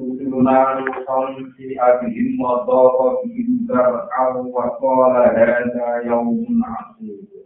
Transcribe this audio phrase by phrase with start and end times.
[0.00, 7.44] Kutunaru sanji adihim madoho indar awa kola hada yaumun asyidu.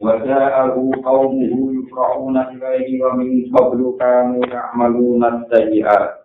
[0.00, 6.24] Wada'ahu kaumuhu yufra'una ilaihi wa min qablu kamu ya'maluna sayi'at.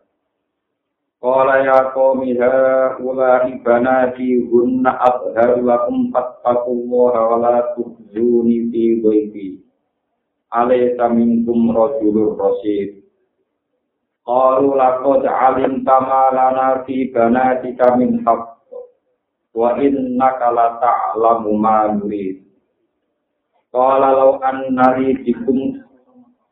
[1.20, 9.60] Kola ya kaumi ha'ula ibanati hunna adhar lakum fattakullah wa la tukzuni fi doibi.
[10.56, 12.99] Alayta minkum rajulur rasidu.
[14.30, 18.62] Qalu laqad alimta ma lana fi banatika min haqq
[19.58, 22.38] wa innaka la ta'lamu ma nurid.
[23.74, 25.82] Qala law anna li bikum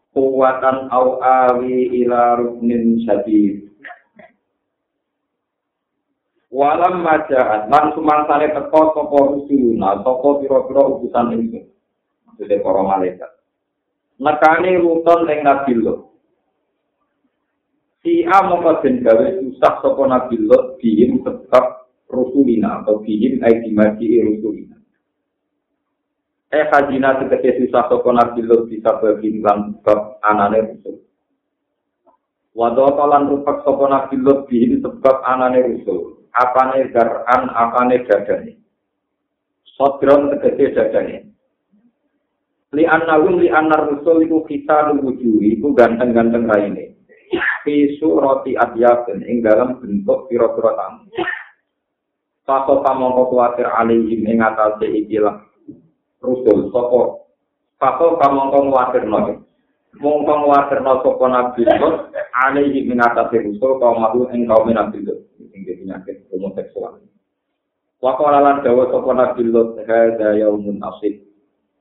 [0.10, 3.70] quwwatan aw awi ila ruknin syadid.
[6.50, 11.70] Walam maja'at lan sumangsane teko sapa rusuluna sapa pira-pira utusan ingsun.
[12.26, 13.32] Maksudnya para malaikat.
[14.18, 15.78] Nekane ruton ing Nabi
[18.08, 18.24] Lut.
[18.24, 23.60] Si A mongko den gawe susah sapa Nabi Lot bihim sebab rusulina atau bihim ai
[24.24, 24.80] rusulina.
[26.48, 31.04] Eh hajina tegese susah sapa Nabi Lot bisa bagi lan sebab anane rusul.
[32.56, 36.24] Wado kalan rupak sapa Nabi Lot bihim sebab anane rusul.
[36.32, 38.56] Apane garan, apane dadane.
[39.76, 41.28] Sodron tegese dadane.
[42.72, 46.97] Li annahum li annar rusul iku kita nuwuju iku ganteng-ganteng raine.
[47.68, 51.04] Fisu roti adyaben ing dalam bentuk pira-pira tamu.
[52.48, 55.44] Sapa pamongko kuatir alihim ing atase ikilah
[56.24, 57.28] rusul sapa
[57.76, 59.36] Sapa pamongko kuatir noy.
[60.00, 62.08] Mongko kuatir no sapa nabi Lut
[62.48, 67.04] alihim ing atase rusul kaum mahu ing kaum nabi Lut sing penyakit homoseksual.
[68.00, 71.27] Waqala lan dawa sapa nabi Lut hadza yaumun asib.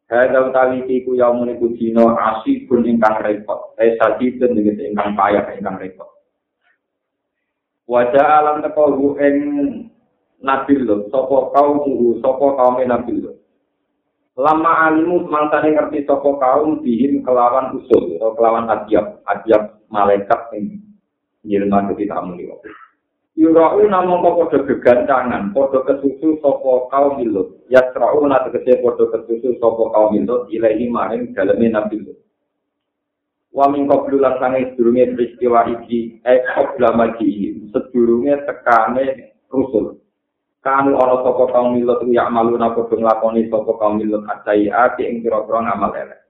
[0.06, 3.74] Hadal tawi iku yaumun iku dina asibun ingkang repot.
[3.82, 6.06] Eh sadidun iki ingkang payah ingkang repot.
[7.90, 9.36] Wajah alam teko ing
[10.42, 13.36] Nabi Lut, sapa kaum muhu, sapa kaum Nabi Lut.
[14.36, 20.82] Lama alimu mangsane ngerti sapa kaum bihim kelawan usul atau kelawan adiab, adiab malaikat ing
[21.46, 22.85] Yilma tamu iki.
[23.36, 27.52] Yurau namung padha gegancangan, padha kesusu sapa kaum milut.
[27.68, 32.16] Ya na tegese padha kesusu sapa kaum milut ilahi maring daleme Nabi Lut.
[33.52, 40.00] Wa min qablu lan sange sedurunge peristiwa iki eh qabla magi sedurunge tekane rusul.
[40.64, 45.20] Kanu ana sapa kaum milut ya maluna padha nglakoni sapa kaum milut acai ati ing
[45.20, 46.25] pira-pira ngamal elek.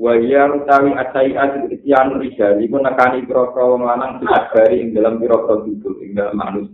[0.00, 5.20] Wa ya utawi asai adu itian rijal iku nekani pira-pira wong lanang disabari ing dalam
[5.20, 6.72] pira-pira duduk ing dalam manus.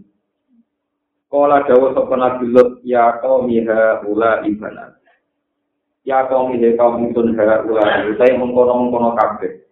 [1.26, 4.94] Kala dawa sapa Nabi Lut ya qaumiha ula ibana.
[6.06, 9.66] Ya qaumiha kaum ingsun hara ula utahe mengkono-mengkono kabeh.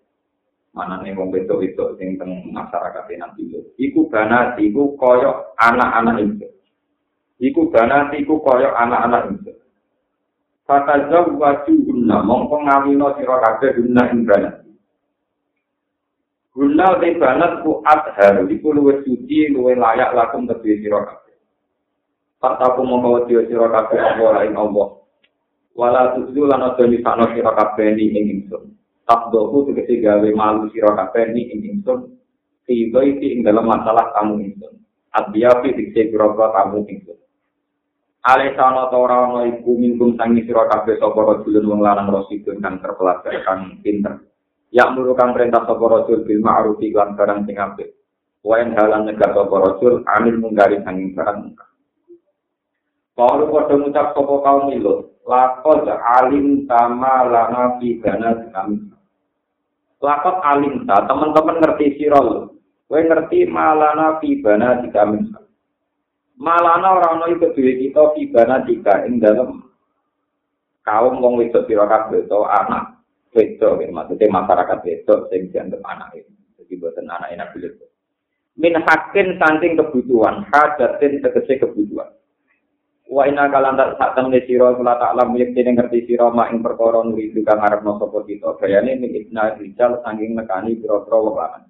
[0.75, 3.71] Manane wong wedok-wedok sing teng masyarakat Nabi Lut.
[3.79, 6.53] Iku banat iku kaya anak-anak ingsun.
[7.39, 9.31] Iku banat iku kaya anak-anak
[10.65, 14.65] ingsun Fatazaw waju guna, mongko ngawino siro kabeh guna ing banat.
[16.57, 21.37] Guna te banat ku adhar, iku luwe suci, luwe layak lakum kedua siro kabeh.
[22.41, 24.89] Fataku mongko wadiyo siro kabeh Allah lain Allah.
[25.75, 28.73] Wala tuzu lan ojo nisano siro kabeh ni ing ingsun.
[29.05, 32.09] Tabdoku tegesi gawe malu siro kabeh ni ing ingsun.
[32.65, 34.81] Tiba isi ing dalam masalah kamu ingsun.
[35.13, 37.19] Adiyafi dikse biro-biro kamu ingsun.
[38.25, 42.57] Ale sana ta ora ana iku mingkum tangi sira kabeh sapa rajulun wong lanang rasidun
[42.65, 44.17] kang terpelajar kang pinter.
[44.73, 47.93] Ya muru kang perintah sapa rajul bil ma'ruf lan barang sing apik.
[48.41, 51.69] Wayan halan negar sapa rajul anil munggari sanging barang mungkar.
[53.13, 58.89] Kalau pada ngucap sapa kaum milut, lakot alim tama lana fi gana kami.
[60.01, 62.57] Lakot alim ta, teman-teman ngerti sirol.
[62.89, 65.44] Kowe ngerti malana fi gana kami.
[66.39, 69.63] Malana ora ana iku dhewe kita kibana jika ing dalem
[70.83, 72.99] kaum wong wedok sira kabeh to anak
[73.33, 77.75] wedok iki maksudnya masyarakat wedok sing dianggap anak iki dadi boten anak enak bilir
[78.59, 82.11] min hakin saking kebutuhan hadatin tegese kebutuhan.
[83.05, 87.05] Wa ina kalantar sak temne sira kula tak lam dene ngerti sira mak ing perkara
[87.05, 88.57] nuri kang arepno sapa kita.
[88.59, 91.65] Gayane min ibna rijal saking nekani pira-pira wong lanang.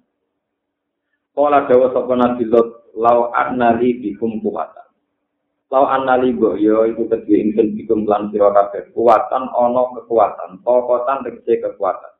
[1.35, 2.47] Kala dawa sapa Nabi
[2.95, 4.87] lau annali bikum kuwatan.
[5.69, 8.95] Lau annali go yo iku kedhe ingsun bikum lan sira kabeh.
[8.95, 12.13] Kuwatan ana kekuatan, pokotan tegese kekuatan.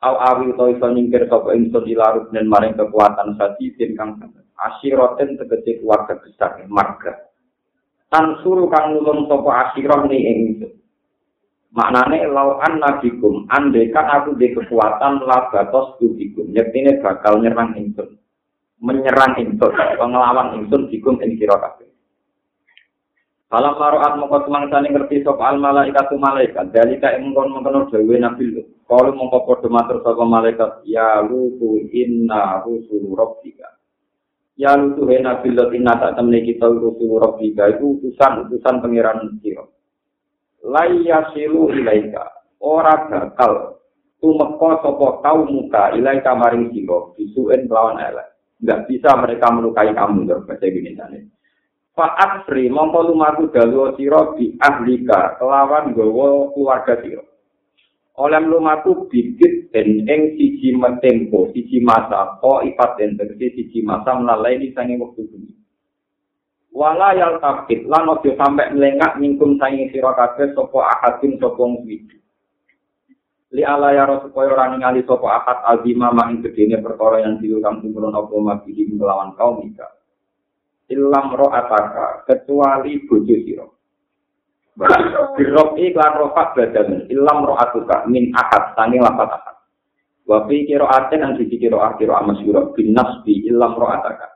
[0.00, 4.16] Au awi to iso nyingkir sapa ingsun ilarut dan maring kekuatan sadidin kang
[4.56, 7.28] asyiroten tegese keluarga besar marga.
[8.08, 10.72] Tan suruh kang nulung sapa asyiroh ni ingsun.
[11.70, 16.50] Maknane lauan nabikum andekan aku di kekuatan labatos tubikum.
[16.50, 18.19] Yektine bakal nyerang ingsun.
[18.80, 21.88] Menyerang ingsun, ngelawan ingsun dikum ing sira kabeh.
[23.50, 26.72] Falam maroat mongko semangsane ngerti sapa al malaikat malaikat.
[26.72, 28.62] Dalika ing mongkon mongkon dhewe nabi lu.
[28.88, 33.68] Kalu mongko padha matur sapa malaikat, ya lutu inna rusul rabbika.
[34.56, 39.68] Ya lutu he nabi lu inna tak temne kita rusul rabbika itu utusan-utusan pangeran sira.
[40.64, 42.28] layasilu ilaika
[42.60, 43.80] ora bakal
[44.20, 48.28] tumeka sapa kaum muka ilaika maring sira bisuen lawan elek
[48.60, 51.32] enggak bisa mereka melukai kamu lho baca gini jane
[51.90, 57.20] Fa'at sri mongko lumaku dalu sira di ahlika kelawan gawa keluarga sira.
[58.16, 64.62] Oleh lumaku bibit den ing siji metempo siji masa ko ipat den siji masa melalai
[64.62, 65.52] di sange wektu bumi.
[66.70, 72.22] Wala yal lan ojo sampe melengak mingkum saing sira kabeh sapa ahadin sapa wiji
[73.50, 77.82] li ala ya supaya ora ningali sapa ahad azima mak ing gedene perkara yang diulang
[77.82, 79.86] tumurun apa mabidi melawan kaum ika
[80.90, 83.66] ilam ro ataka kecuali bojo sira
[85.36, 89.56] Birok iklan rofak badan ilam ro atuka min ahad sangi lapat ahad
[90.30, 94.30] Wafi kiro aten an sisi kiro akhiro amasyurah bin nasbi ilam ro ataka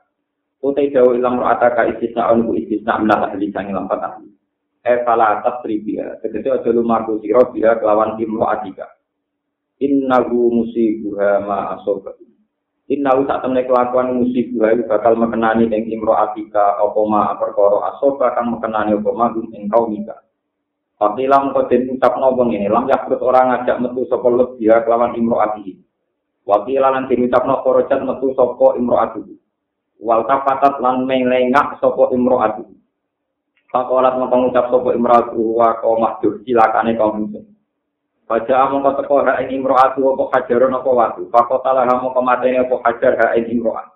[0.65, 4.33] Utai dawa ilang ro'ataka istisna onku istisna menat ahli sangi lampat ahli.
[4.81, 6.17] E fala atas tribia.
[6.25, 8.89] Tegesi aja lumarku siro biha kelawan tim ro'atika.
[9.81, 12.15] Innahu musibuha ma asobat.
[12.85, 18.47] Innahu tak temne kelakuan musibuha bakal mekenani yang tim ro'atika opo ma perkoro asobat kan
[18.47, 20.15] mekenani opo ma gum engkau mika.
[20.95, 25.43] Tapi lam koden ucap ngobong ini, lam yakrut orang ngajak metu sopo lebih kelawan imro
[25.43, 25.75] atihi.
[26.47, 29.35] Wakilah nanti ucap no korojat metu sopo imro atihi.
[30.01, 32.67] wal kafatat lan melengak sapa imro'atu.
[33.71, 37.39] Pakolat mau pengucap sapa imro'atu wa kau mahdur silakane itu.
[38.25, 41.21] Baca among kau teko hak ing imro'atu apa hajaron apa watu.
[41.29, 43.87] Pakotalah among kau mateni apa hajar hak ing imro'at.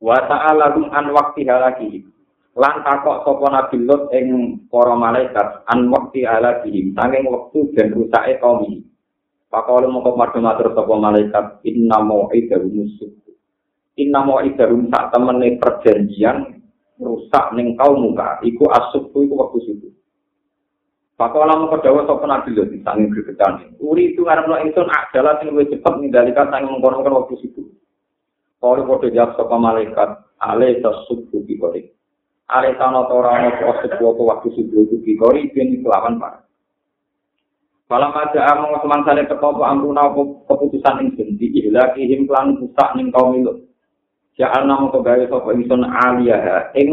[0.00, 2.08] Wa ta'ala rum an wakti halaki.
[2.56, 4.26] Lan takok sapa Nabi Lut ing
[4.72, 6.96] para malaikat an wakti halaki.
[6.96, 8.80] Sanging wektu dan rusake kaum ini.
[9.52, 13.20] Pakola mongko matur sapa malaikat inna mau'idahu musuh.
[14.00, 16.56] inna mau idarum sak temene perjanjian
[16.96, 19.88] rusak ning kau muka iku asup iku waktu situ
[21.20, 22.56] Pakola mau kedawa sopo nabi?
[22.56, 23.76] Lho disangin gregetan.
[23.76, 27.60] Uri itu ngarep no ingsun adalah sing cepet ngendalikan sangin mengkonon waktu situ
[28.56, 31.92] Kalau kode jawab sopo malaikat ale tasuk buki kode
[32.48, 36.40] ale tano tora no posuk waktu situ buki kode ini kelawan parah
[37.90, 40.14] Malam aja among teman saya ketopo amruna
[40.46, 43.66] keputusan ingsun di ihlakihim klan rusak ning kaum itu.
[44.38, 46.88] Ja'al nama kegawe sapa ingsun aliyah ing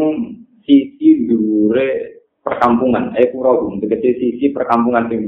[0.66, 2.17] sisi dhuwure
[2.48, 5.28] perkampungan eh puragum tegese sisi perkampungan sing.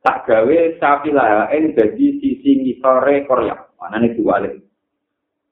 [0.00, 3.68] Tak gawe sapilah ing dadi sisi ngisore Korea.
[3.76, 4.50] Manane diwale.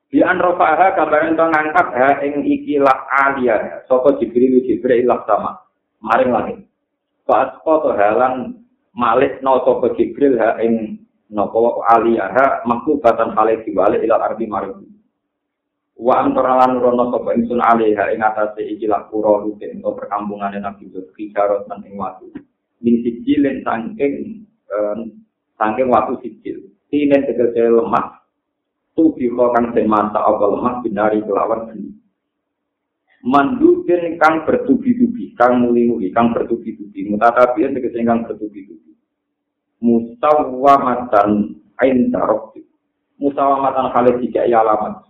[0.08, 5.52] Di anrofaha kabaran to ngangkat ha ing ikilah aliyah sapa Jibril Jibril ilah sama.
[6.00, 6.58] Maring langit.
[7.28, 8.64] Pas foto halang
[8.96, 14.97] malik no sapa Jibril ha ing napa aliyah maklubatan hale diwale ila arti maring
[15.98, 20.62] wa antara lan rono sapa ingsun alaiha ing atase iki lak pura rutin utawa perkambungane
[20.62, 22.30] Nabi Lut kijarot lan ing watu.
[22.78, 24.46] Min sijilin sangking
[25.58, 28.22] sangking watu sijil tinen tegese lemah.
[28.94, 31.90] Tu biko kang den mata apa lemah binari kelawan geni
[33.26, 37.10] mandubin kang bertubi-tubi kang muli-muli kang bertubi-tubi.
[37.10, 38.94] Mutatabi tegese kang bertubi-tubi.
[39.82, 42.54] Musawwamatan ain tarok
[43.18, 45.07] musawwamatan khalid tiga alamat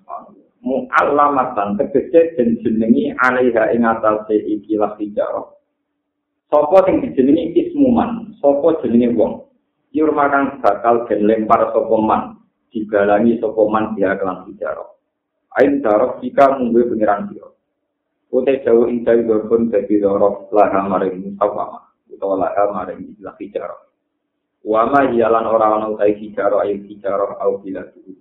[0.63, 5.47] mu'allamatan tegese den jenengi alaiha ing atase iki lah hijarah
[6.51, 9.45] sapa sing dijenengi ismuman sapa jenenge wong?
[9.97, 12.23] Yur makang bakal den lempar sapa man?
[12.69, 14.89] Digalangi sapa man dia kelan hijarah
[15.59, 17.49] ain darok jika munggu pengiran sira
[18.29, 21.81] Ute jauh ing jauh dorpun dadi dorok laha maring musawama
[22.13, 23.81] utawa laha maring ilah hijarah
[24.69, 28.13] Wama hialan orang-orang utai hijarah ayu hijarah au bila tuh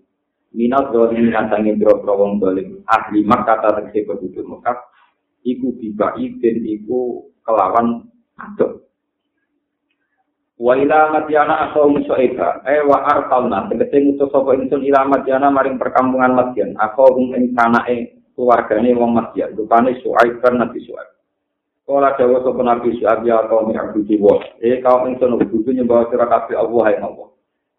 [0.55, 2.83] minat dolim ngantangi biro-biro wong dolim.
[2.87, 4.77] Ahli kata tegese penduduk Mekah
[5.43, 8.87] iku bibai dan iku kelawan aduk
[10.57, 12.65] wa ila madyana asau musoeba.
[12.65, 18.17] Eh wa artalna tegese ngutus sapa ingsun ila madyana maring perkampungan madyan asau ing tanake
[18.33, 21.09] keluargane wong madyan rupane suaib kan nabi suaib.
[21.87, 26.25] Kala dawa sapa nabi suaib ya kaum abdi wa eh kaum ingsun kudu nyembah sira
[26.25, 27.36] kabeh Allah ya Allah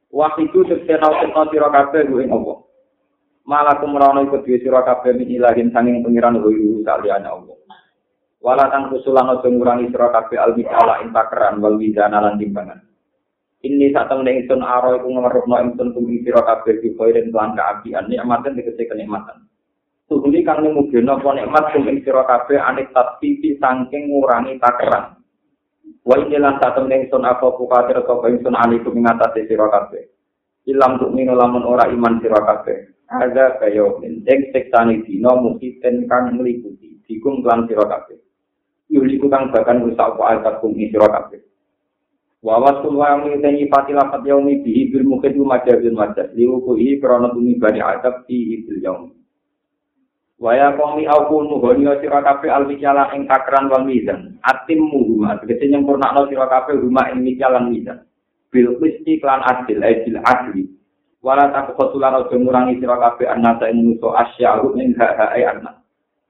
[0.08, 2.64] Wahidu sekena sekena sira kabeh ing Allah.
[3.44, 7.56] Malah kumrono iku dhewe sira kabeh min ilahin sanging pengiran luyu saliyane Allah.
[8.88, 12.80] Kusulan ojo ngurangi sira kabeh al misala ing takeran wal wizana lan timbangan.
[13.58, 18.06] Ini saat temen ingsun aro iku ngerupno ingsun kuwi sira kabeh di koiren lan kaabian
[18.06, 19.50] nikmatan dikese kenikmatan.
[20.08, 25.17] Tuhuli kang nemugeno apa nikmat sing ing sira kabeh anik tatpipi saking ngurangi takeran.
[26.04, 30.06] Wa ini lan saat temen ingsun apa kukatir sapa ingsun alikum ing atase sira kabeh.
[30.68, 32.94] Ilam tuk mino lamun ora iman sira kabeh.
[33.08, 38.18] Ada kaya ing sektane dina musiten kang meliputi dikum klan sira kabeh.
[38.88, 41.48] Yuliku kang bahkan rusak apa azab kum sira kabeh.
[42.38, 47.34] wa wasul wa ngiteni pati lapat yaumi bihi bil mukid majazun majaz liwuku i krono
[47.34, 49.17] tumi bani adab fi ibil yaumi
[50.38, 54.38] wa ya qaumi aqul nuhoni sira kabeh al mikala ing takran wal mizan.
[54.46, 58.06] Atim muhuma tegese nyempurnakno sira kabeh rumah ing mikalan mizan.
[58.48, 60.64] Bil qisti klan adil adil adli.
[61.18, 65.74] Wala tak kotulan aja ngurangi sira kabeh annasa ing manusa asyaru ing hak hak anak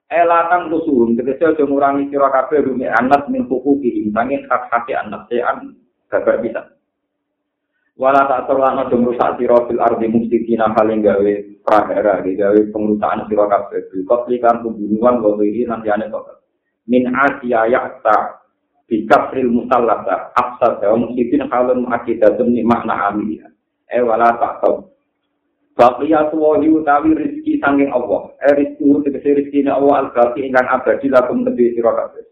[0.08, 5.76] Elatan tusuhun, tegese aja ngurangi sira kabeh rumi anak min hukuki, tangin hak-hak anak sean
[6.08, 6.62] gagal bisa.
[8.00, 11.34] Wala tak terlalu dong rusak siro fil ardi mustikina paling gawe
[11.64, 13.90] prahara, gawe pengurusan siro kabeh.
[13.90, 16.42] Bilkot likan pembunuhan ini nanti aneh kok.
[16.88, 18.38] Min asia yakta
[18.88, 23.48] bikafril musallata afsad ya musikin halun akidatun ni makna amiliya.
[23.92, 24.92] Eh wala tak tau.
[25.78, 28.34] Baqiya tuwahi utawi rizki sanging Allah.
[28.42, 32.24] Eh rizki tegesi rizki Allah al-gati ingkang abadi lakum tebi siro kabeh.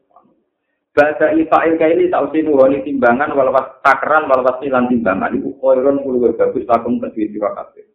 [0.96, 1.28] Bahasa
[1.76, 6.96] kaili tak usah nuhoni timbangan walawas takran walawas nilan timbangan itu koiron kuluwe bagus lakum
[6.96, 7.85] kedua sira.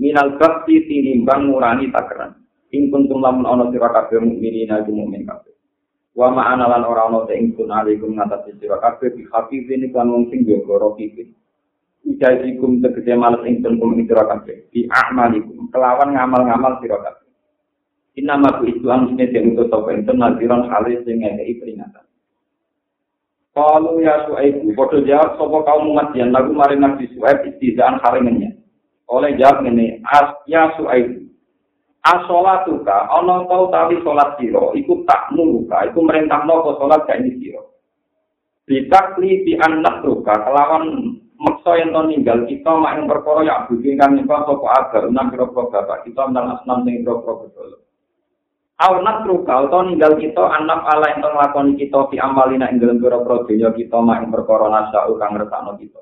[0.00, 2.32] Minal bakti tinimbang ngurani takran.
[2.72, 5.52] Ing kuntum lamun ana sira kabeh mukminina iku mukmin kabeh.
[6.16, 10.32] Wa ma'ana lan ora ana te ingsun alaikum ngatasi sira kabeh bi hafizin kan wong
[10.32, 11.36] sing jaga rokipin.
[12.08, 14.72] Ijazikum tegese males ingsun kum ing sira kabeh.
[14.72, 17.28] Bi a'malikum kelawan ngamal-ngamal sira kabeh.
[18.16, 22.08] Inama ku Islam sini yang untuk sopa ingsun naziran halis sing ngekei peringatan.
[23.50, 28.59] Kalau ya Su'aibu, bodoh jawab sopo kaum umat yang lagu mari Nabi Su'aib istizaan haringannya.
[29.10, 31.26] Oleh jawab ini, As, ya Su'aibu,
[32.06, 37.34] asolatuka, ono tau tali sholat siro, iku tak muluka, iku merintah nopo sholat gak ini
[37.42, 37.74] siro.
[38.70, 43.96] Bitakli di anak luka, kelawan makso yang to ninggal kita mak yang perkara ya budi
[43.96, 47.80] kan niku sapa agar enam pira bapak kita ndang asnam ning pira betul.
[48.80, 53.44] Aw natruka utawa ninggal kita anak ala yang nglakoni kita fi amalina ing dalem pira-pira
[53.48, 56.00] dunya kita mak ing perkara nasau kang ngersakno kita.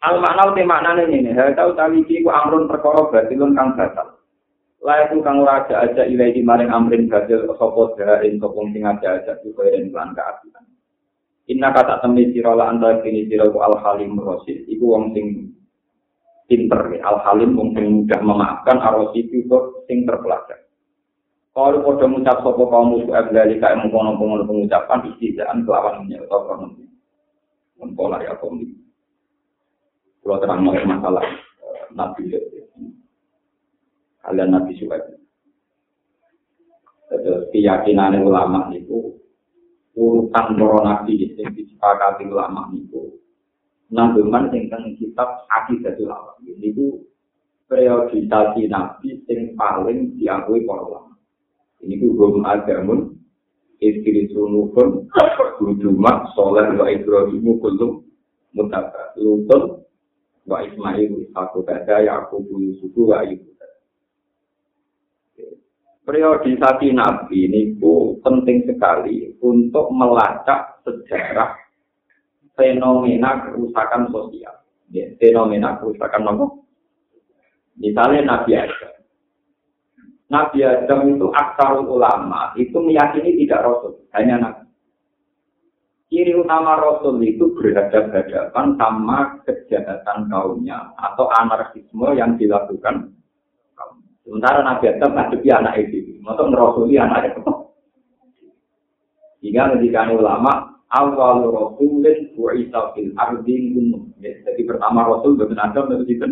[0.00, 4.16] Al makna uti maknane ngene, ha tau tawi iki ku amrun perkara batilun kang batal.
[4.80, 9.32] Ku kang ora aja aja ilahi maring amrin batil sapa dharin sapa sing aja aja
[9.44, 10.64] kuwi ing lan kaapian.
[11.52, 15.52] Inna kata temi sira la anta kini sira ku al halim rasid iku wong sing
[16.48, 20.64] pinter al halim wong sing mudah memaafkan arosid itu sing terpelajar.
[21.52, 26.72] Kalau pada mengucap sopo kaum musuh abdali kayak mengkono pengucapan istidaan kelawan menyerta kono.
[27.76, 28.64] Mempola ya kaum.
[30.20, 32.28] Kalau terang masalah eh, nabi
[34.20, 35.02] kalian nabi suweb.
[37.50, 39.18] keyakinan ulama itu
[39.98, 43.18] urutan para nabi yang disepakati ulama itu
[43.90, 47.02] nanggungan tentang kitab akidah ulama itu
[47.66, 51.14] periodisasi nabi yang paling diakui para ulama.
[51.80, 53.16] Ini hukum agamun,
[53.80, 55.08] istri sunukun,
[55.56, 58.04] bujumak, soleh, wa ibrahimu, kulum,
[58.52, 59.80] mutabak, lutun,
[60.48, 63.50] wa ismail, aku bada, yakubu, yusufu, wa ibu.
[66.00, 67.78] Periodisasi Nabi ini
[68.24, 71.54] penting sekali untuk melacak sejarah
[72.58, 74.54] fenomena kerusakan sosial.
[74.90, 76.46] Ya, fenomena kerusakan apa?
[77.78, 78.92] Misalnya Nabi Adam.
[80.30, 84.59] Nabi Adam itu aksarul ulama, itu meyakini tidak Rasul, hanya Nabi.
[86.10, 93.14] Ciri utama Rasul itu berhadapan sama kejahatan kaumnya atau anarkisme yang dilakukan
[94.30, 97.42] Sementara Nabi Adam ngadepi anak itu, untuk merasuli anak itu.
[99.42, 103.74] Hingga ketika ulama, awal rasulin bu'isa fil ardi
[104.22, 106.26] Jadi pertama Rasul bukan Adam, itu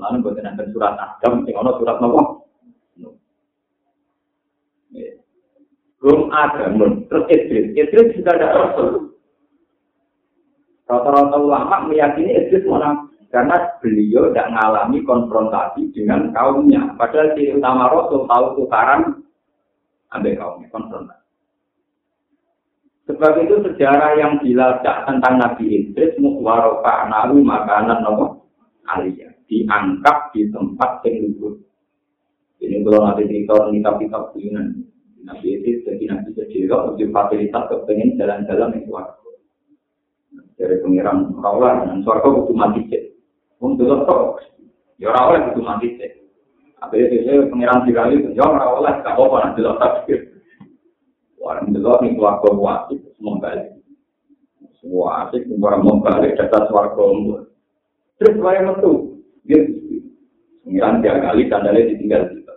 [0.00, 2.40] Lalu bukan Adam surat Adam, yang surat Nabi.
[5.98, 7.74] Rum Adamun, terus Idris.
[7.74, 9.18] Idris juga ada Rasul.
[10.86, 13.10] Rata-rata ulama meyakini Idris mana?
[13.28, 16.96] Karena beliau tidak mengalami konfrontasi dengan kaumnya.
[16.96, 19.20] Padahal si utama Rasul tahu tukaran
[20.14, 21.26] ambil kaumnya, konfrontasi.
[23.08, 28.46] Sebab itu sejarah yang dilacak tentang Nabi Idris, muhwaroka nawi makanan nopo
[28.84, 29.32] aliyah.
[29.48, 31.56] Diangkat di tempat yang luhur.
[32.60, 34.84] Ini kalau nanti cerita kitab-kitab Yunan.
[35.28, 39.30] Nabi itu jadi nabi sejelok, lebih fasilitas kepengen jalan-jalan yang suarga.
[40.56, 43.12] Dari pengiran kaulah dan suarga butuh mati cek.
[43.60, 44.18] Untuk itu,
[45.04, 46.12] ya rawlah butuh mati cek.
[46.80, 50.20] Akhirnya dia pengiran dikali itu, ya rawlah gak apa-apa nanti lo takdir.
[51.38, 53.68] Orang delok nih keluarga wajib semua balik.
[54.80, 57.04] Semua asik, orang mau balik data suarga
[58.18, 59.62] Terus saya metu, dia
[60.64, 62.54] pengiran tiga kali tandanya ditinggal kita.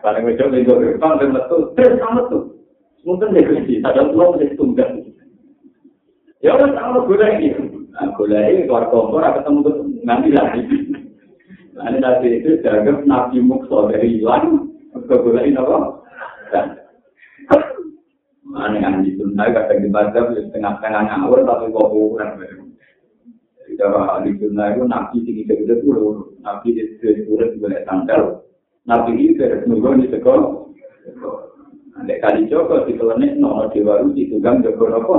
[0.00, 1.72] Paling itu itu rupan dan metu.
[1.76, 2.42] Terus kamu tuh.
[3.06, 3.74] Mungkin dia kunci.
[3.80, 4.90] Ada tulang dia tunggal.
[6.42, 7.54] Ya udah kalau gula ini.
[8.18, 9.62] Gula ini keluar kompor apa temu
[10.02, 10.62] nanti lagi.
[11.76, 14.68] Nanti nanti itu jagam nabi mukso dari Yuan.
[14.96, 15.76] Ke gula apa?
[18.46, 22.64] Mana yang ditunda kata di bazar di tengah-tengah ngawur tapi kok ukuran berapa?
[23.60, 26.32] Jadi kalau ditunda itu nabi tinggi-tinggi itu loh.
[26.40, 28.45] Nabi itu sudah diurut boleh tanggal.
[28.86, 30.52] Nabi itu dari nunggu di sekolah.
[31.96, 35.16] Ada kali joko di kelenek nono dewa itu ditunggang joko apa?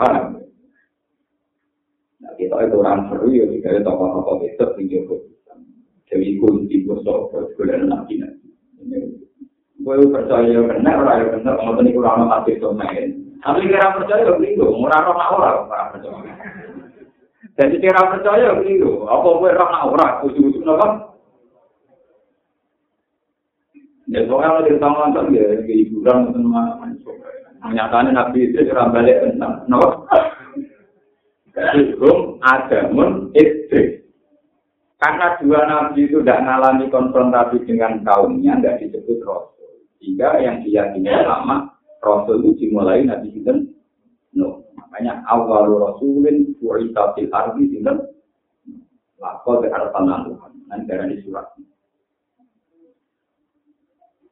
[0.00, 0.40] Paham?
[2.24, 4.98] Nah kita itu orang seru ya, kita tokoh-tokoh itu tinggi
[6.10, 8.48] Jadi kunci bosok, sekolah nabi nabi.
[9.80, 13.16] Gue percaya benar, orang benar, kalau tadi kurang masih domain.
[13.40, 16.32] Tapi kira percaya begitu, murah roh orang orang percaya.
[17.60, 21.12] Jadi kira percaya begitu, apa gue roh orang, ujuk-ujuk nopo?
[24.08, 26.96] Ya soalnya di tangan kan ya, hiburan teman
[27.60, 29.68] menyatakan nabi itu cerah balik tentang.
[31.52, 34.08] Jadi hukum adamun istri.
[34.96, 39.52] Karena dua nabi itu tidak mengalami konfrontasi dengan kaumnya, tidak disebut roh.
[40.00, 43.68] Sehingga yang diyakini lama Rasul itu dimulai Nabi Sinten
[44.32, 44.64] no.
[44.90, 51.46] Makanya awal Rasulin Fu'ita fil ardi ke harapan Tuhan Nanti dari surat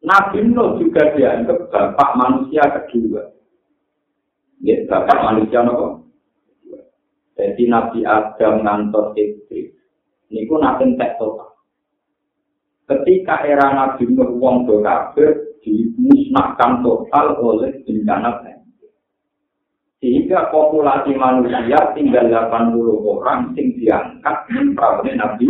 [0.02, 3.34] Nabi Nuh juga dianggap bapak manusia kedua.
[4.62, 6.06] Ya, bapak manusia nopo.
[7.34, 9.74] Jadi Nabi Adam ngantor istri.
[10.28, 11.54] Ini pun nabi tek total.
[12.88, 18.57] Ketika era Nabi Nuh wong do kafir, dimusnahkan total oleh bencana.
[19.98, 24.46] Sehingga populasi manusia tinggal 80 orang sing diangkat
[24.78, 25.46] prawone Nabi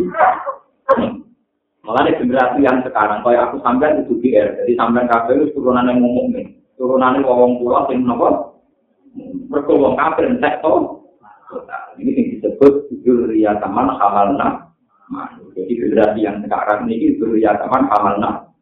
[1.88, 6.04] Malah generasi yang sekarang, kayak aku sampai itu GR, jadi sampai kafir itu turunan yang
[6.04, 6.44] ngomong nih,
[6.76, 8.60] turunan yang ngomong pulau, sing nopo,
[9.48, 11.00] berkumpul kafir, entek to,
[11.96, 14.68] ini yang disebut Juria Taman Hamalna,
[15.56, 18.52] jadi generasi yang sekarang ini Juria Taman Hamalna,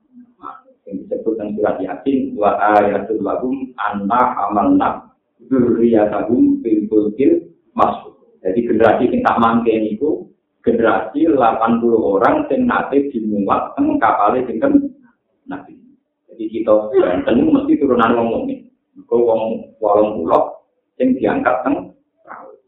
[0.86, 5.05] yang disebut dengan surat yasin wa ayatul lahum anna amalna
[5.46, 7.32] dzurriyyatahum fil fulkil
[7.72, 8.38] masuk.
[8.42, 10.30] Jadi generasi yang tak mangken itu
[10.62, 11.38] generasi 80
[11.94, 14.90] orang yang nanti dimuat teng kapal sinten
[15.46, 15.78] nabi.
[16.30, 18.66] Jadi kita Banten mesti turunan wong ini.
[19.06, 19.42] Kau wong
[19.78, 20.42] walong pulau
[20.98, 21.96] yang diangkat teng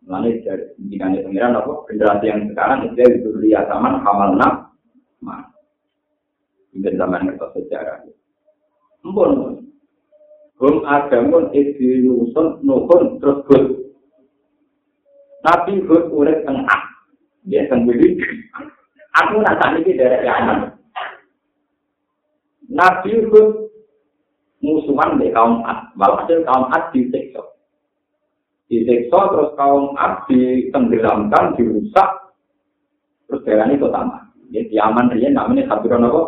[0.09, 4.73] Lalu dari pimpinan pengiran apa generasi yang sekarang itu itu lihat zaman hamalna,
[5.21, 5.53] mah
[6.73, 8.09] Mungkin zaman ngertos sejarah.
[9.05, 9.68] Mpun.
[10.59, 13.65] Hum adamun isi yusun nuhun terus hud.
[15.47, 16.83] Tapi hud urek tengah.
[17.47, 18.19] Dia sendiri.
[19.23, 20.59] Aku tanya ini dari Yaman.
[22.75, 23.71] Nabi hud
[24.59, 25.95] musuhan di kaum Ad.
[25.95, 27.43] Walhasil kaum Ad disiksa.
[28.67, 32.35] Disiksa terus kaum Ad ditenggelamkan, dirusak.
[33.31, 34.27] Terus jalan itu tamat.
[34.51, 36.23] Di Yaman dia namanya Hadron apa?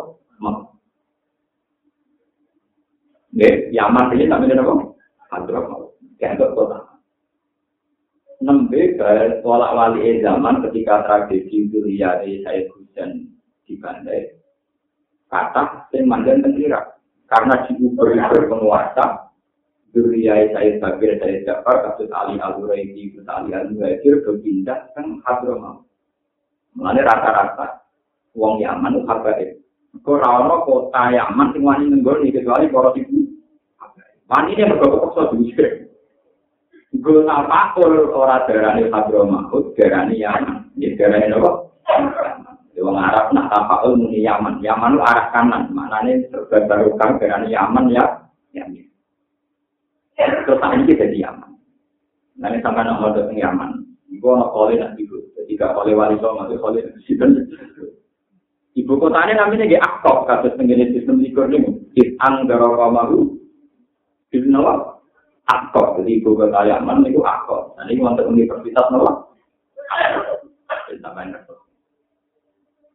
[3.31, 4.73] Nggih, Yaman ini namanya apa?
[5.31, 5.95] Hadramaut.
[6.19, 6.91] Kayak kota.
[8.41, 8.97] Nembe
[9.45, 13.29] tolak wali zaman ketika tragedi Duriyari saya hujan
[13.63, 14.33] di Bandai.
[15.31, 16.99] Kata yang mandan tengkira.
[17.31, 19.31] Karena diuber-uber penguasa.
[19.91, 25.83] Duriyari saya Bakir, saya Jafar, kasus Ali Al-Huraidi, kasus Ali Al-Muhajir, berpindah ke Hadramaut.
[26.71, 27.83] Mengenai rata-rata,
[28.31, 29.49] uang Yaman itu habaib.
[29.99, 33.20] Kau rawon kota Yaman sing nenggol kecuali para ibu.
[34.31, 35.63] Wani ini mergo kok iso
[36.91, 40.71] Gue apa kul ora darani Hadramahut, darani Yaman.
[40.79, 41.51] Ya darani apa?
[42.71, 44.63] Ya wong Arab nak tapakul muni Yaman.
[44.63, 48.03] Yaman lu arah kanan, maknane serba barokah darani Yaman ya.
[48.55, 48.63] Ya.
[50.19, 51.51] Terus tak ini jadi Yaman.
[52.39, 53.71] Nanti sampai nak datang Yaman.
[54.11, 55.15] Ibu anak kole nak ibu.
[55.35, 56.99] Jadi gak kole wali so, masih kole nak
[58.71, 61.91] Ibu kotanya namanya dia aktor, kasus tenggine sistem likur ini.
[61.95, 62.87] Is'an daraka
[64.31, 64.39] mahu.
[64.39, 64.73] Bisnawa.
[65.51, 65.99] Aktor.
[65.99, 67.75] Jadi ibu kota Yaman itu aktor.
[67.75, 69.27] Nah ini untuk universitas nawa.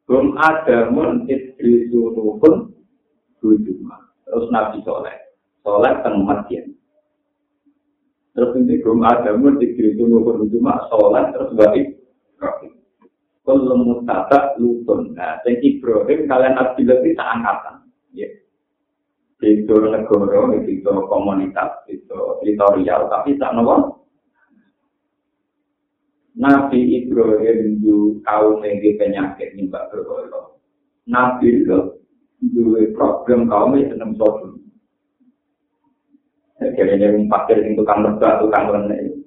[0.06, 2.72] Belum ada mun istri suruhun
[3.42, 4.00] Jumat.
[4.24, 5.16] Terus Nabi Soleh.
[5.60, 6.72] Soleh teng Madian.
[8.36, 10.88] Terus ini Gum Adamu dikiri tunggu Jumat.
[10.88, 11.86] Soleh terus baik.
[13.46, 15.14] Kalau mutata lutun.
[15.14, 17.76] Nah, yang Ibrahim kalian Abdullah itu angkatan.
[18.10, 18.26] Ya.
[19.36, 23.12] Itu negara, itu komunitas, itu teritorial.
[23.12, 24.06] Tapi tak nopo.
[26.36, 30.60] Nabi Ibrahim itu kaum yang penyakit nyembah berhala.
[31.08, 31.96] Nabi itu
[32.52, 34.60] dua problem kaum yang senang sodom.
[36.60, 39.24] Jadi yang pakir itu tukang lega, tukang lene.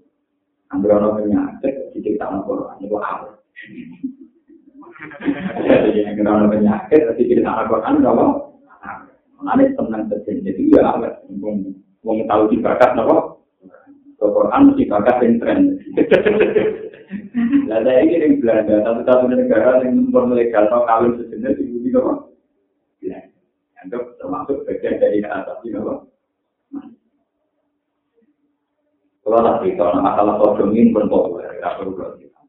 [0.69, 3.33] Ambil orang penyakit, jadi tak mau Quran itu awal.
[5.65, 8.05] Jadi yang kena penyakit, jadi kita tak mau Quran
[9.39, 11.15] Nanti tenang terjadi, jadi ya awal.
[12.03, 13.39] Mau tahu di bakat, apa?
[14.19, 15.59] Quran mesti bakat yang tren.
[17.71, 22.35] Lah saya ini yang Belanda, satu-satu negara yang legal atau kawin sejenis itu kok.
[22.99, 23.17] Ya,
[23.79, 25.99] anggap termasuk bagian dari atas ini kok.
[29.23, 32.41] Kalau tak cerita, masalah sodom ini pun populer, tidak perlu kita.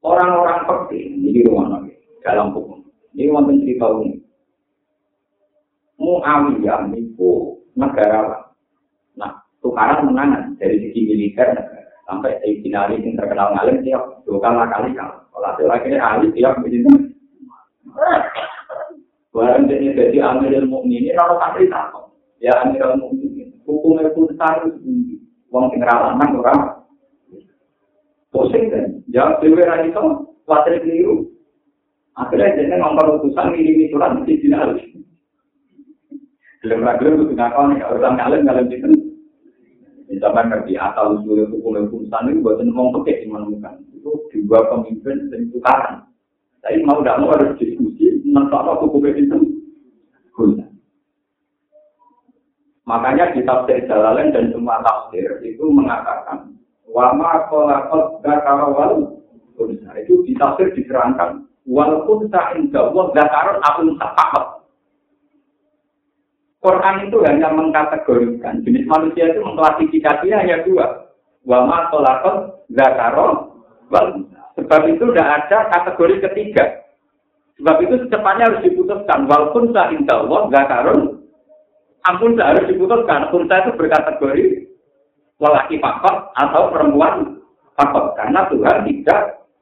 [0.00, 1.92] Orang-orang penting, ini rumah nabi,
[2.24, 2.80] dalam hukum.
[3.12, 4.25] Ini wonten cerita ini.
[6.06, 8.46] Muawiyah itu negara
[9.16, 9.32] Nah,
[9.64, 11.56] tukaran menangan dari sisi militer
[12.06, 16.60] sampai Sayyidina Ali yang terkenal ngalim tiap dua kali kali kalau kalau akhirnya Ali tiap
[16.62, 16.86] begitu
[19.34, 24.76] Barang jadi jadi Amirul Mukminin kalau santri takut ya Amirul Mukminin hukumnya pun harus
[25.50, 26.60] uang tinggal anak orang
[28.30, 28.84] pusing kan?
[29.10, 30.04] Jawab dewi lagi itu
[30.44, 31.32] khawatir keliru.
[32.16, 34.80] Akhirnya jadi nomor utusan ini surat di sini harus
[36.66, 38.90] belum lagi untuk ngapain kalau orang ngalim ngalim itu
[40.06, 44.10] Misalkan ngerti asal usul hukum hukum sana itu buat ngomong pekeh menemukan itu
[44.46, 46.06] dua pemimpin dan tukaran.
[46.62, 49.34] Tapi mau tidak mau harus diskusi mentok hukum itu
[50.30, 50.66] guna.
[52.86, 56.54] Makanya di tafsir Jalalain dan semua tafsir itu mengatakan
[56.86, 59.10] wama kolakot gakarawal
[59.58, 60.70] itu di tafsir
[61.66, 64.14] walaupun tak indah wal gakaron akun tak
[66.66, 71.14] Quran itu hanya mengkategorikan jenis manusia itu mengklasifikasinya hanya dua.
[71.46, 73.54] Wama tolakot zakaro
[74.58, 76.82] Sebab itu tidak ada kategori ketiga.
[77.60, 79.30] Sebab itu secepatnya harus diputuskan.
[79.30, 81.00] Walaupun sah indah Allah zakarun,
[82.02, 83.30] ampun harus diputuskan.
[83.30, 84.44] Unta itu berkategori
[85.38, 87.38] lelaki pakot atau perempuan
[87.78, 88.18] pakot.
[88.18, 89.20] Karena Tuhan tidak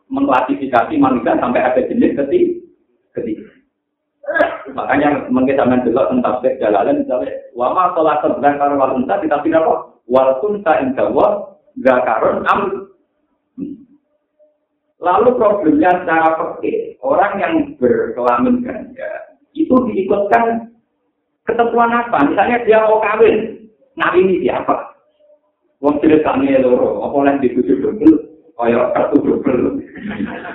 [0.08, 2.16] mengklasifikasi manusia sampai ada jenis
[3.12, 3.53] ketiga.
[4.72, 9.74] Makanya mungkin zaman dulu tentang tafsir misalnya wama sholat zakar wal unta kita tidak apa
[10.08, 12.60] wal kunta indawa zakarun am
[15.04, 20.72] Lalu problemnya secara pergi, orang yang berkelamin ganda itu diikutkan
[21.44, 22.24] ketentuan apa?
[22.24, 23.68] Misalnya dia mau kawin,
[24.00, 24.96] nah ini siapa?
[25.84, 28.16] Wong tidak kami loro, apa yang dituju double,
[28.56, 29.76] kaya kartu double.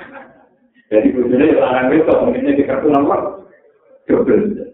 [0.90, 3.39] Jadi bujurnya orang itu, mungkinnya di kartu nomor
[4.10, 4.66] Jodoh itu.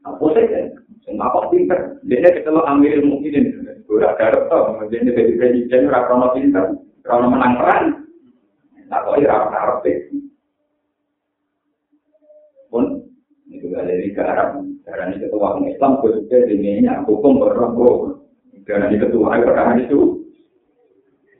[0.00, 0.64] Nah, posek ya.
[1.04, 2.00] Semua kok pinter.
[2.08, 3.52] Dia ketemu ambil ilmu ini.
[3.84, 4.80] Gue garap tau.
[4.88, 6.64] Dia ini jadi presiden, rakyat pinter.
[7.04, 7.84] Rakyat menang perang.
[8.88, 9.92] Nah, kok ini rakyat.
[12.72, 12.84] Pun,
[13.52, 16.96] itu galeri ke Arab, Karena ini ketua Islam, gue juga.
[17.04, 18.24] Hukum berrobok.
[18.64, 20.24] Karena ini ketua perang itu.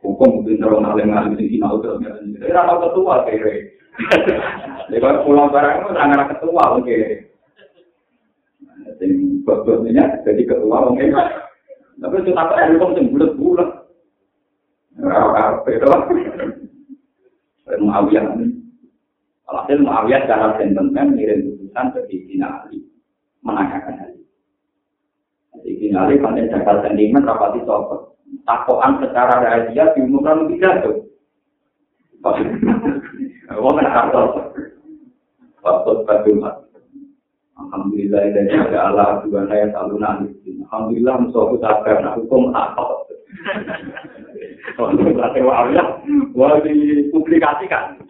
[0.05, 1.41] Hukum itu terlalu ngalim-ngalim.
[1.41, 1.65] Ini
[2.53, 3.74] rakyat ketua, kira-kira.
[4.91, 6.99] Lewat pulau barang itu sangat ketua, oke.
[8.99, 9.07] Jadi
[9.47, 11.05] bosnya jadi ketua, oke.
[11.95, 13.71] Tapi itu tak ada hukum yang bulat-bulat.
[14.99, 15.89] Apa itu?
[17.81, 18.25] Muawiyah.
[19.45, 22.83] Alhasil Muawiyah secara sentimen ngirim putusan ke Sayyidina Ali.
[23.45, 24.27] Menanyakan hal itu.
[25.63, 28.19] Sayyidina Ali pada jaga sentimen rapati sopot.
[28.45, 30.99] Takoan secara rahasia diumumkan tidak tuh.
[33.53, 34.27] wong kapal
[35.61, 36.37] patut patut
[37.61, 40.33] alhamdulillah dan ada Allah juga saya selalu nangis
[40.65, 43.05] alhamdulillah suatu saat karena hukum apa
[44.75, 45.13] Wah, ini
[46.35, 48.01] wah, dipublikasikan.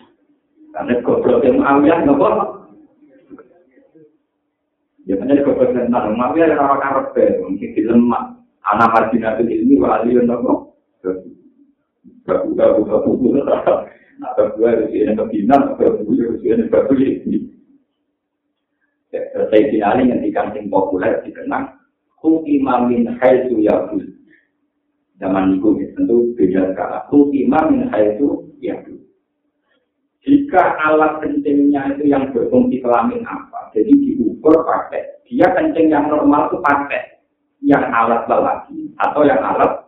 [0.75, 2.29] Karena goblok yang Muawiyah, nopo.
[5.05, 8.25] Ya, makanya goblok yang nah, Muawiyah yang orang Arab, mungkin di lemak.
[8.65, 10.79] Anak Marjinatul ini, wah, ini nopo.
[12.25, 13.75] Gak buka, buka, buka,
[14.19, 14.29] bagus.
[14.31, 16.65] atau dua harus ini kebinan atau dua harus ini
[17.27, 17.39] ini.
[19.15, 21.71] Saya finali yang dikandung populer dikenang
[22.19, 24.03] Hukimah min haitu yabul
[25.23, 28.99] Zaman itu tentu beda sekarang Hukimah min haitu yabul
[30.25, 35.21] Jika alat kencingnya itu yang berfungsi kelamin apa, jadi diukur pakai.
[35.29, 37.21] Dia kencing yang normal itu pakai
[37.61, 39.84] yang alat lelaki atau yang alat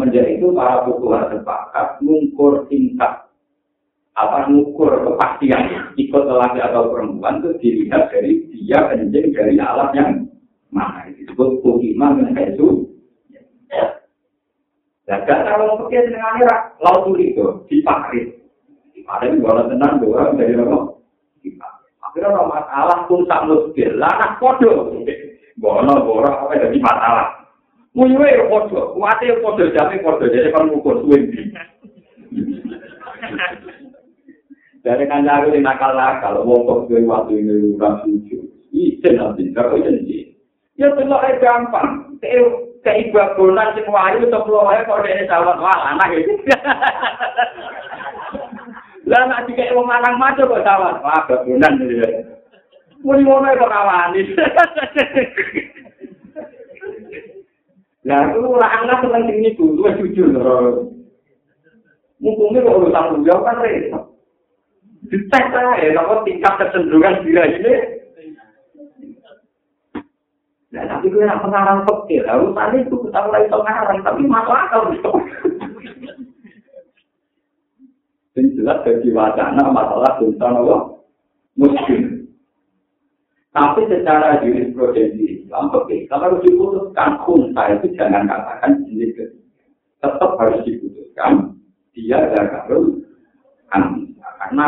[0.00, 3.28] Semenjak itu para bukuhan sepakat mengukur tingkat
[4.16, 10.24] apa mengukur kepastian ikut lelaki atau perempuan itu dilihat dari dia kencing dari alat yang
[10.72, 12.88] mana disebut kukiman dan itu
[15.04, 18.40] dan kalau mau pergi dengan akhirat, laut itu dipakai.
[19.04, 21.04] Ada yang boleh tenang dua dari nopo.
[22.00, 24.00] Akhirnya orang masalah pun tak muskil.
[24.00, 24.96] Lah anak podo.
[25.60, 27.39] Bono borak apa jadi masalah.
[27.94, 28.94] Muyuwe ya podo.
[28.94, 30.24] Kuate ya podo jadi podo.
[30.30, 31.26] Jadi kan ngukur suwin.
[34.80, 38.40] Dari kancaku yang nakal-nakal, wong kok duwe waktu ini ora suci.
[38.72, 40.32] Isin nanti, karo janji.
[40.80, 42.16] Ya telok gampang.
[42.80, 46.32] keibagonan sing wayu kula wae kok dene sawet wah anak iki.
[49.10, 52.24] Lah nek dikek wong lanang maco kok sawet wah bagonan iki.
[53.04, 54.22] Muni ngono kok rawani.
[58.10, 60.90] Lah aku ora angkat seneng sing niku, luwih jujur lho.
[62.18, 64.02] Kok urusan beliau kan repot.
[65.06, 67.74] Dites ae, nopo tingkat kecenderungan diri ini
[70.70, 74.86] Nah, tapi gue nak pengarang fakir, harus tadi itu kita mulai pengarang, tapi masuk akal.
[78.38, 80.76] Ini jelas bagi wacana masalah tentang apa?
[81.58, 82.19] Muslim.
[83.50, 89.64] Tapi secara jurisprudensi Islam, oke, kalau diputuskan kunta itu jangan katakan jenis ketiga.
[89.98, 91.58] Tetap harus diputuskan
[91.90, 93.02] dia zakarul
[93.74, 94.28] anisa.
[94.38, 94.66] Karena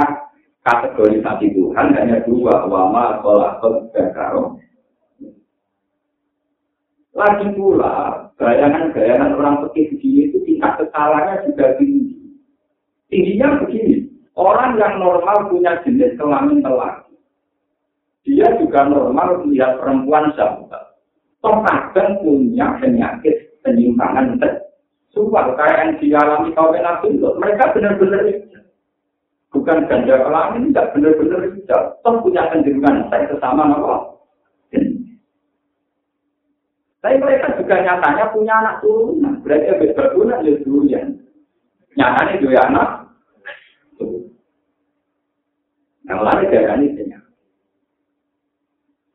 [0.66, 3.62] kategorisasi Tuhan hanya dua, wama, sholat,
[3.94, 4.58] zakarul
[7.12, 12.16] lagi pula, bayangan-bayangan orang pekih begini itu tingkat kesalahannya juga tinggi.
[13.12, 17.01] Tingginya begini, orang yang normal punya jenis kelamin lelaki.
[18.22, 20.94] Dia juga normal melihat perempuan sahabat.
[21.42, 21.58] Toh
[22.22, 28.22] punya penyakit penyimpangan seksual kayak yang dialami kaum nabi mereka benar-benar
[29.52, 31.40] bukan ganda kelamin tidak benar-benar
[32.00, 33.96] toh punya kecenderungan seks sesama apa
[37.02, 39.42] Tapi mereka juga nyatanya punya anak turunan.
[39.42, 40.38] Berarti ya berguna
[40.86, 41.02] ya.
[41.98, 42.88] Nyatanya juga anak
[46.06, 47.21] Yang lain darah ini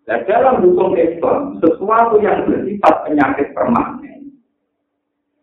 [0.07, 4.39] Nah, dalam hukum Islam, sesuatu yang bersifat penyakit permanen,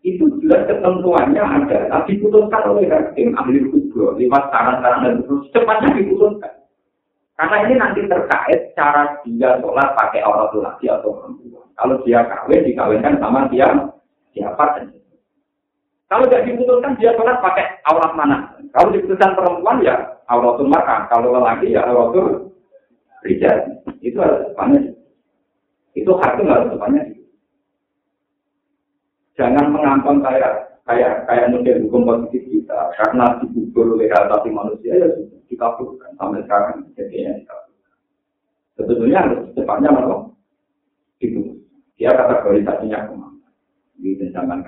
[0.00, 6.00] itu jelas ketentuannya ada, tapi diputuskan oleh hakim ahli hukum, lewat saran-saran dan terus cepatnya
[6.00, 6.64] diputuskan.
[7.37, 11.66] Karena ini nanti terkait cara dia sholat pakai orang laki atau perempuan.
[11.74, 13.68] Kalau dia kawin, dikawinkan sama dia
[14.33, 14.94] siapa dan
[16.09, 18.55] Kalau tidak diputuskan dia sholat pakai aurat mana?
[18.70, 19.98] Kalau diputuskan perempuan ya
[20.31, 21.11] auratul mar'ah.
[21.11, 22.54] Kalau lelaki ya auratul
[23.25, 23.59] rijal.
[24.05, 24.93] Itu harus depannya.
[25.97, 27.03] Itu hakim harus depannya.
[29.35, 35.09] Jangan mengampang kayak kayak kayak model hukum positif kita karena dibukul oleh hati manusia ya
[35.51, 37.95] dikabulkan sampai sekarang jadinya dikabulkan.
[38.79, 40.31] Sebetulnya harus secepatnya malah
[41.19, 41.59] itu
[41.99, 43.49] dia kategorisasinya ke mana
[43.99, 44.61] di zaman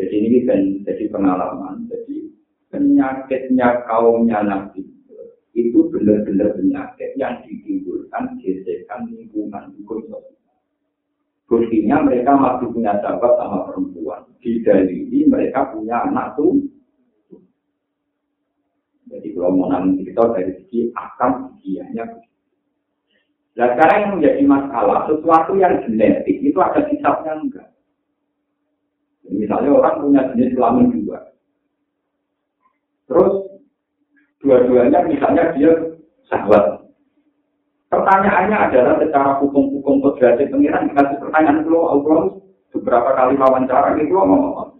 [0.00, 1.84] Jadi ini kan jadi pengalaman.
[1.86, 2.32] Jadi
[2.72, 4.80] penyakitnya kaumnya nabi
[5.68, 10.00] itu benar-benar penyakit yang ditimbulkan gesekan lingkungan hukum
[12.06, 14.22] mereka masih punya sahabat sama perempuan.
[14.38, 16.62] Di ini mereka punya anak tuh.
[19.10, 22.06] Jadi kalau mau nanti kita dari segi akam giginya.
[23.58, 27.68] Nah sekarang yang menjadi masalah, sesuatu yang genetik itu ada hisapnya enggak.
[29.26, 31.18] Misalnya orang punya jenis kelamin dua.
[33.10, 33.49] Terus
[34.40, 35.72] dua-duanya misalnya dia
[36.28, 36.80] sahabat
[37.90, 42.38] Pertanyaannya adalah secara hukum-hukum kodrasi pengiran dikasih pertanyaan itu Allah
[42.70, 44.78] beberapa kali wawancara itu ngomong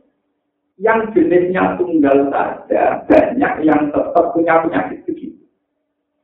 [0.80, 5.36] yang jenisnya tunggal saja banyak yang tetap punya penyakit begitu.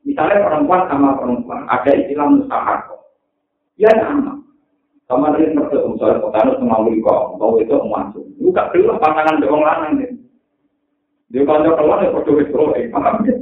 [0.06, 2.80] Misalnya perempuan sama perempuan ada istilah mustahak.
[3.76, 4.40] Ya sama.
[5.06, 8.24] Sama dengan mertua misalnya petani semua kok, mau itu masuk.
[8.40, 10.10] Juga belum pasangan doang lanang nih.
[11.34, 12.62] Dia kalau keluar ya foto itu,
[12.94, 13.34] paham ya?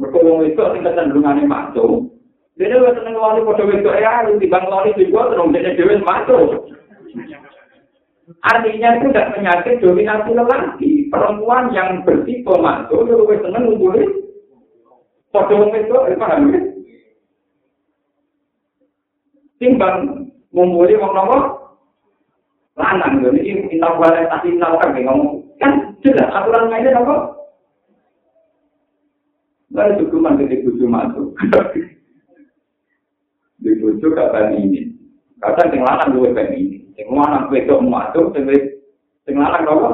[0.00, 2.10] Mereka itu tingkat cenderungannya masuk.
[2.58, 6.48] Dene wis seneng wali padha wedok ya, timbang wali juga terus dene dhewe masuk.
[8.40, 10.90] Artinya itu tidak penyakit dominasi lelaki.
[11.10, 14.10] Perempuan yang bertipe masuk, lebih seneng ngumpulin.
[15.30, 16.60] Wong itu, eh, paham ya?
[19.60, 21.38] Timbang ngumpulin nopo?
[22.78, 25.44] Lanang, ini kita boleh tadi kan ngomong.
[25.60, 27.16] Kan jelas aturan mainnya nopo?
[29.70, 31.30] Saya cukup mandi di buju masuk.
[33.62, 34.90] Di buju kata ini.
[35.38, 36.78] Kata yang lanang gue pengen ini.
[36.98, 38.34] Yang lanang gue itu masuk,
[39.30, 39.90] yang lanang apa?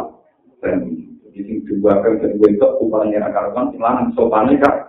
[0.64, 4.88] Jadi sing dua kan gue itu upahnya rakaran, yang lanang sopannya kan.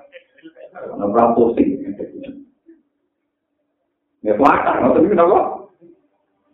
[0.71, 1.65] Karena berapa sih?
[4.25, 5.56] Ya, kelakar, maksudnya kenapa?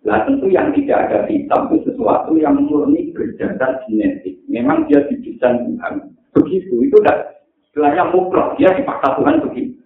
[0.04, 4.36] Nah tentu yang tidak ada hitam itu sesuatu yang murni berdasar genetik.
[4.52, 6.12] Memang dia didesain Tuhan.
[6.36, 9.80] Begitu, itu udah istilahnya mukrok, dia dipaksa Tuhan begitu.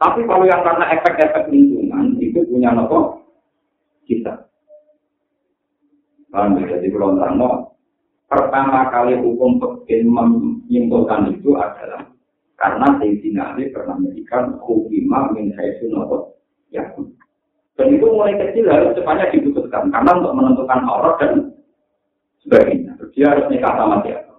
[0.00, 3.20] Tapi kalau yang karena efek-efek lingkungan, itu punya nopo
[4.08, 4.48] kita.
[6.32, 6.80] Paham ya?
[6.80, 7.70] Jadi kalau
[8.26, 12.08] pertama kali hukum pekin menyimpulkan itu adalah
[12.56, 16.40] karena Sayyidina Ali pernah memberikan hukumah min haisu nopo
[16.72, 16.82] ya.
[17.80, 21.48] Dan itu mulai kecil harus cepatnya diputuskan karena untuk menentukan aurat dan
[22.44, 22.92] sebagainya.
[23.16, 24.36] Dia harus nikah sama siapa.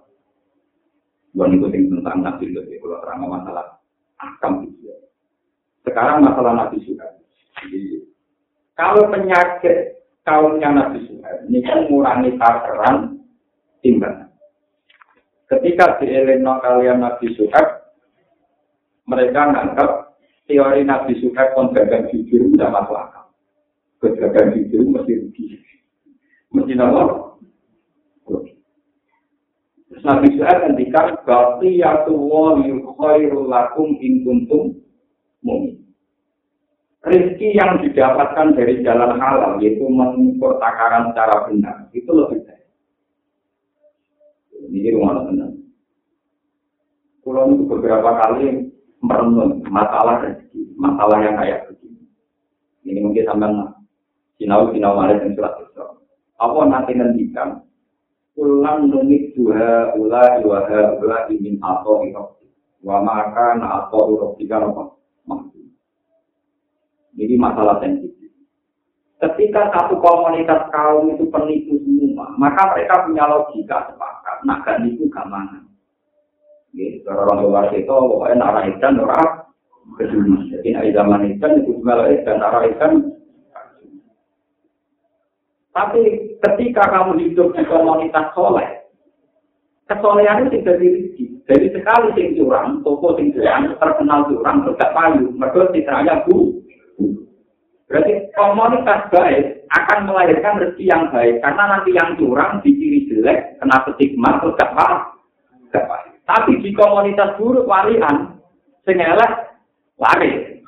[1.34, 3.82] Bukan itu tentang nabi itu kalau terang masalah
[4.22, 4.94] akam itu.
[5.82, 7.02] Sekarang masalah nabi suka.
[7.58, 8.06] Jadi
[8.78, 13.26] kalau penyakit kaumnya nabi suka ini kan mengurangi takaran
[13.82, 14.30] timbangan.
[15.50, 17.90] Ketika di Elena kalian nabi suka,
[19.10, 19.90] mereka menganggap
[20.46, 23.21] teori nabi suka kontragan jujur tidak masuk akal.
[24.02, 25.44] Kejagaan itu mesti rugi.
[26.50, 27.30] Mesti nama.
[28.26, 32.58] Terus Nabi Suhaib ngendikan Baqiyatu wa
[32.98, 34.74] khairul lakum in kuntum.
[37.02, 42.62] Rizki yang didapatkan dari jalan halal, yaitu mengukur takaran secara benar, itu lebih baik.
[44.70, 45.66] Ini rumah tenang.
[47.26, 48.70] Pulau itu beberapa kali
[49.02, 52.06] merenung masalah rezeki, masalah yang kayak begini.
[52.86, 53.50] Ini mungkin sampai
[54.42, 55.86] Sinau sinau malah yang surat itu.
[56.34, 57.62] Apa nanti ngendikan?
[58.34, 60.66] Ulang nungit dua ula dua
[60.98, 62.42] ula ingin atau irok.
[62.82, 64.98] Wa maka na atau irok tiga apa?
[67.14, 68.34] Jadi masalah sensitif.
[69.22, 74.42] Ketika satu komunitas kaum itu penipu semua, maka mereka punya logika sepakat.
[74.42, 75.62] Nah, kan itu mana?
[76.74, 79.46] Gitu, orang luar itu pokoknya narah ikan, narah
[80.00, 80.40] kedua.
[80.50, 83.11] Jadi zaman ikan itu cuma ikan, narah ikan
[85.72, 86.00] Tapi
[86.44, 88.68] ketika kamu hidup di komunitas soleh,
[89.88, 91.00] kesolehan itu tidak diri.
[91.48, 95.32] Jadi sekali sing curang, toko sing curang, terkenal curang, tidak payu.
[95.34, 96.60] Mereka citranya bu.
[97.88, 101.40] Berarti komunitas baik akan melahirkan rezeki yang baik.
[101.44, 105.12] Karena nanti yang curang, diciri jelek, kena stigma, gak paham.
[106.22, 108.38] Tapi di komunitas buruk walian,
[108.88, 109.32] sing elek,
[110.00, 110.62] lari.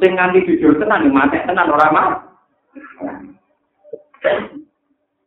[0.00, 2.08] Sing nganti jujur tenan, mati tenan orang mah.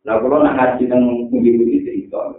[0.04, 2.36] Nah, kalau nak ngaji tentang pundi-pundi cerita,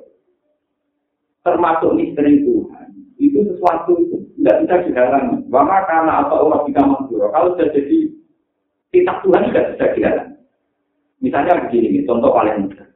[1.42, 2.88] termasuk misteri Tuhan,
[3.18, 5.42] itu sesuatu itu tidak bisa dihalangi.
[5.50, 7.98] Bahkan karena apa orang bisa mandura, kalau sudah jadi
[8.94, 10.38] kitab Tuhan tidak bisa dihalangi.
[11.26, 12.88] Misalnya begini, contoh paling mudah.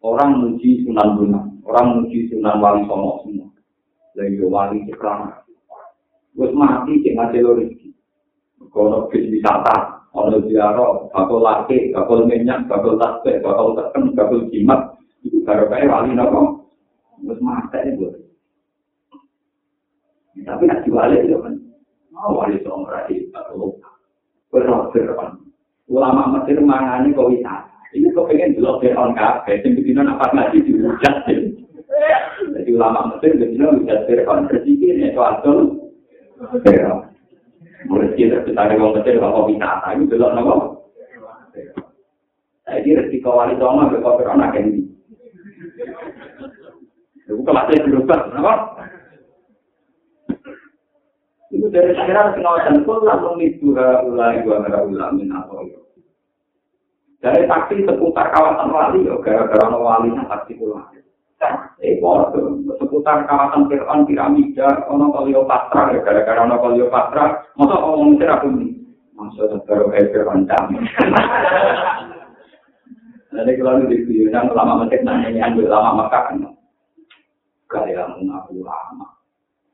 [0.00, 3.48] Orang muji Sunan Bunga, orang muji Sunan Wali Songo semua.
[4.16, 5.44] Lagi wali cekrama.
[6.34, 7.88] Terus mati, cek ngasih rezeki.
[8.72, 14.80] Kalau bis wisata, ono ziarah, bakal laki, bakal minyak, bakal tasbih, bakal teken, bakal jimat,
[15.22, 16.66] itu baru kayak wali nopo,
[17.22, 18.10] terus mata itu.
[20.40, 21.54] Tapi nak diwali itu kan,
[22.10, 23.76] mau wali seorang rai, atau
[24.50, 25.38] berrohir kan.
[25.90, 27.66] Ulama Mesir mangani kau wisata.
[27.90, 31.14] Ini kau pengen dulu Fir'aun kafe, yang begini apa ngaji dihujat.
[32.54, 35.42] Jadi ulama Mesir begini hujat Fir'aun, rezeki ini soal
[36.62, 37.09] Fir'aun.
[37.88, 40.54] Mereka tidak bisa ada yang mencari bahwa kita akan itu lah nama.
[42.70, 44.84] Jadi resiko wali sama berkau berona kendi.
[47.24, 48.54] Itu kelasnya berubah, nama.
[51.50, 55.66] Itu dari akhirnya pengawasan itu langsung mitura ulai gua merah ulang minato.
[57.20, 60.99] Dari taksi seputar kawasan wali, gara-gara wali yang taksi pulang.
[61.80, 62.36] Ekor
[62.76, 68.76] seputar kawasan Fir'aun piramida, ono Kleopatra, gara-gara ono Kleopatra, masa ngomong Mesir aku nih,
[69.16, 70.68] masa baru kayak Fir'aun dam.
[73.32, 76.44] Jadi kalau di diundang lama Mesir nanya ambil lama maka kan,
[77.72, 79.08] gaya mengaku lama,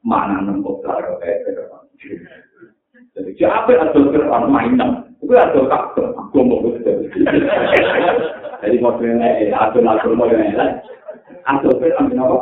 [0.07, 1.91] mana nembok baru kayak Fir'aun.
[3.19, 4.55] Jadi siapa ada Fir'aun?
[4.55, 6.63] Mainan, itu ada kakak, mau
[8.57, 10.81] Jadi modelnya, ada-ada modelnya,
[11.47, 12.39] atau ber amin apa?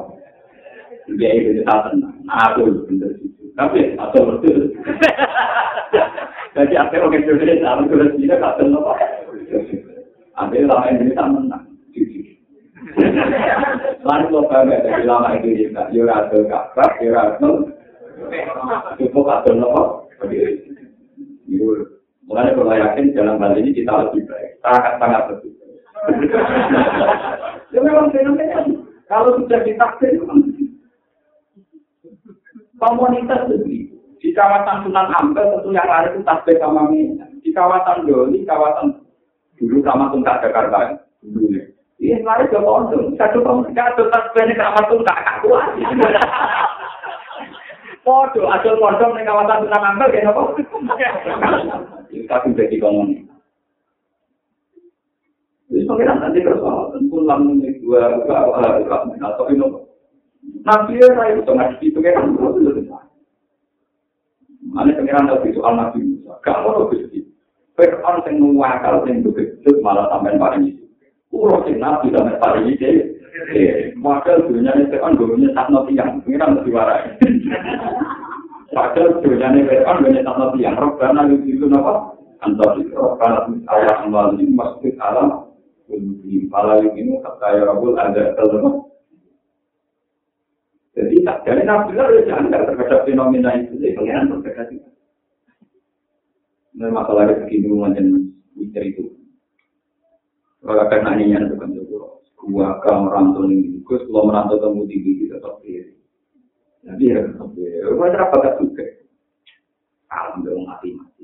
[1.21, 2.17] Dia itu tak tenang.
[2.49, 3.45] Aku bener itu.
[3.55, 4.73] Tapi atau betul.
[6.55, 8.95] Jadi akhirnya orang Indonesia sama tulis tidak tak tenang apa?
[10.35, 11.65] Akhirnya lama Indonesia menang.
[14.05, 15.83] Lalu lo bangga dari lama Indonesia.
[15.93, 17.49] Yo rasa kabar, yo rasa
[18.97, 19.83] Cukup atau nopo.
[22.25, 25.79] Mulanya kalau yakin dalam hal ini kita lebih baik, sangat sangat lebih baik.
[27.75, 28.54] Ya memang fenomena.
[29.15, 30.19] Kalau sudah ditakdir,
[32.83, 33.95] komunitas begitu.
[34.19, 37.31] Di kawasan Sunan Ampel tentu yang lari itu tasbih sama minyak.
[37.47, 38.99] Di kawasan Doli, kawasan
[39.55, 41.63] dulu sama Tungkak Jakarta dulu ya.
[42.03, 43.15] Iya, lari ke kondom.
[43.15, 45.79] Satu tahun satu tasbih ini sama Tungkak kuat.
[48.03, 50.43] Podo, asal kondom di kawasan Sunan Ampel kayak apa?
[52.11, 53.31] Itu tapi jadi komunitas.
[55.71, 56.84] Jadi pengiran nanti persoalan
[57.25, 59.65] pulang nih dua dua dua atau ini
[60.61, 62.85] Nabi ya itu ngaji pengiran terus
[64.69, 66.37] Mana pengiran lebih soal Nabi Musa.
[66.61, 67.25] Mau lebih sedih.
[67.81, 70.85] Fir'aun yang mewakal yang begitu malah sampai paling itu.
[71.33, 73.17] Kulo sing Nabi sampai paling itu.
[74.05, 76.21] Wakil dunia ini Fir'aun dulunya satu tiang.
[76.25, 77.17] Pengiran lebih warai.
[78.73, 80.75] Wakil dunia ini Fir'aun dulunya satu tiang.
[80.77, 81.93] Robbana itu apa?
[82.45, 82.93] Antar itu.
[82.93, 85.44] Robbana ayat amal ini masjid alam.
[85.85, 86.49] Kulubim.
[86.49, 88.89] Pala ini kata ya Rabbul ada telepon.
[90.95, 93.75] Jadi tak dari Nabi Allah ya jangan terhadap fenomena itu.
[93.83, 94.91] Jadi pengiran berbeda juga.
[96.75, 98.05] Ini masalah rezeki dulu macam
[98.55, 99.05] misteri itu.
[100.65, 102.19] Kalau karena ini yang bukan juga.
[102.45, 105.97] Gua kalau merantau ini, gue kalau merantau temu tinggi tetap diri.
[106.85, 107.77] Jadi ya tetap diri.
[107.81, 108.85] Gue terapa gak suka.
[110.13, 111.24] Alam dong mati mati.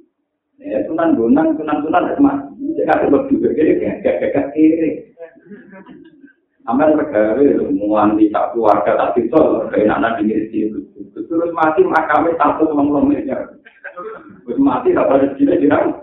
[0.60, 2.32] Ya, tunan gunang, tunan-tunan cuma
[2.76, 5.08] jika Cek berdua, jadi gak gak gak kiri.
[6.68, 10.78] Aman regali, muan di tak keluarga tak tidur, kayak anak di itu.
[11.16, 13.32] Terus mati makamnya satu lom lom ini.
[14.44, 15.96] Terus mati tak ada sini di dalam.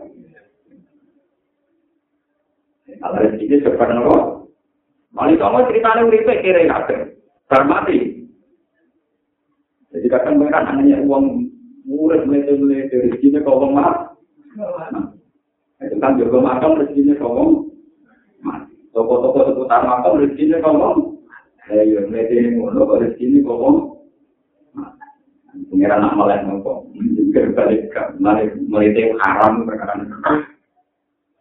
[2.97, 4.17] Ada di sini sekarang lo.
[5.13, 6.95] Mali kamu cerita yang lebih kiri nanti.
[7.47, 7.97] Termati.
[9.93, 11.47] Jadi kadang mereka hanya uang
[11.87, 14.06] murid mereka mereka dari sini kalau mati.
[15.77, 17.13] Itu kan juga makam rezekinya
[18.41, 18.73] mati.
[18.93, 21.17] toko-toko seputar makam rezekinya ngomong
[21.67, 23.75] ya iya mereka ini ngono kok rezeki ngomong
[25.67, 29.99] pengiran nak malah ngomong juga balik ke mari melete haram perkara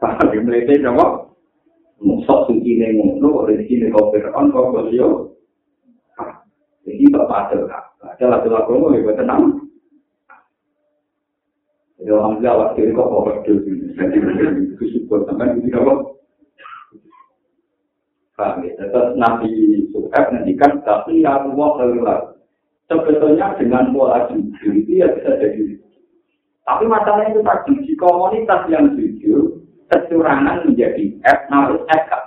[0.02, 1.30] tapi melete jawab
[2.02, 5.30] musok suci ini ngono rezeki kau firman kau beliau
[6.82, 9.55] jadi bapak ada ada lagu-lagu mau ibu tenang
[11.96, 13.56] jadi alhamdulillah waktu itu kok kau berdua
[13.96, 14.18] jadi
[14.76, 16.16] bersyukur sampai itu tidak
[18.36, 18.76] Paham ya?
[18.76, 19.48] Terus Nabi
[19.96, 22.20] suka ngendikan, tapi ya Allah keluar.
[22.86, 25.80] Sebetulnya dengan pola jujur itu ya bisa jadi.
[26.68, 32.22] Tapi masalahnya itu tadi, di komunitas yang jujur, kecurangan menjadi F, harus F gak.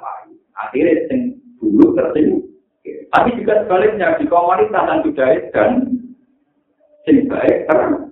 [0.57, 2.41] Akhirnya yang dulu tertimbul.
[3.13, 5.72] Tapi juga sebaliknya, di komunitas yang sudah dan
[7.05, 8.09] yang baik terang.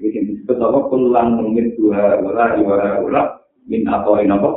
[0.00, 0.88] Ini disebut apa?
[0.88, 3.22] Kulang mungkin dua, wala, dua, wala,
[3.68, 4.50] min atau ini apa?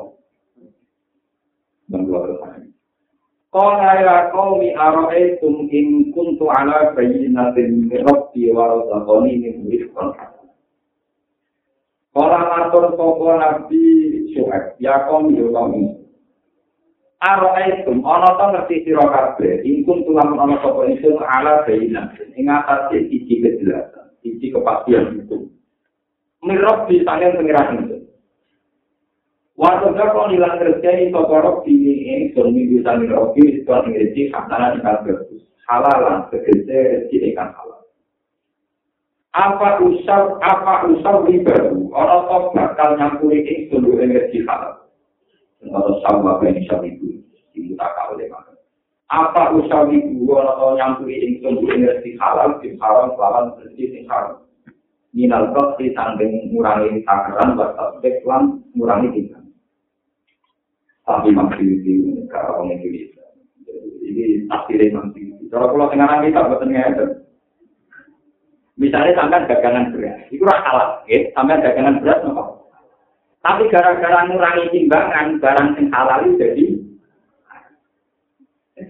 [3.54, 10.10] Qala ya qaumi ara'aytum in kuntu ala bayyinatin min rabbi wa razaqani min rizqan
[12.16, 13.84] Qala matur sapa nabi
[14.34, 14.80] Syuaib?
[14.82, 16.02] Ya qaumi ya qaumi
[17.22, 22.34] Ara'aytum ana ta ngerti sira kabeh in kuntu lamun ana sapa isun ala bayyinatin.
[22.34, 25.52] Ing atase siji kejelasan siji kepastian itu
[26.44, 27.94] Min rabbi sangen pengiran
[29.54, 34.82] Waktu itu kalau hilang kerja ini tokorok di ini suami bisa mirobi setelah mengerti katakan
[34.82, 37.82] ikan bagus halalan segede rezeki ikan halal.
[39.34, 44.90] Apa usah apa usah baru orang tok bakal nyampuri ini sumber energi halal.
[45.64, 47.22] Atau sama apa yang bisa itu
[47.54, 48.53] itu tak kau mana.
[49.14, 54.42] Apa usah orang tok nyampuri ini sumber energi halal di haram lawan rezeki haram.
[55.14, 57.78] Minal di tanggung ngurangi takaran buat
[58.26, 59.46] lan ngurangi tingkat.
[61.04, 63.22] tapi masih di negara orang Indonesia.
[64.08, 65.36] Ini akhirnya masih.
[65.52, 67.06] Kalau pulau tengah kita buat ada.
[68.74, 71.30] Misalnya sampai dagangan beras, itu salah, ya.
[71.38, 72.74] Sampai dagangan beras, nopo.
[73.46, 76.66] Tapi gara-gara ngurangi timbangan, barang yang halal itu jadi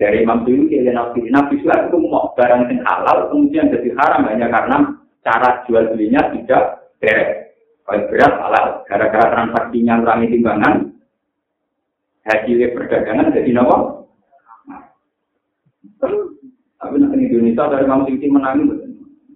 [0.03, 4.27] dari Imam Syuuti dan Nabi Nabi Suhaib itu mau barang yang halal kemudian jadi haram
[4.27, 4.77] hanya karena
[5.23, 7.55] cara jual belinya tidak beres.
[7.87, 10.75] Kalau beras halal, gara-gara transaksinya ngurangi timbangan,
[12.27, 14.07] hasil perdagangan jadi nawa.
[16.79, 18.67] Tapi nanti Indonesia dari kamu tinggi menangin,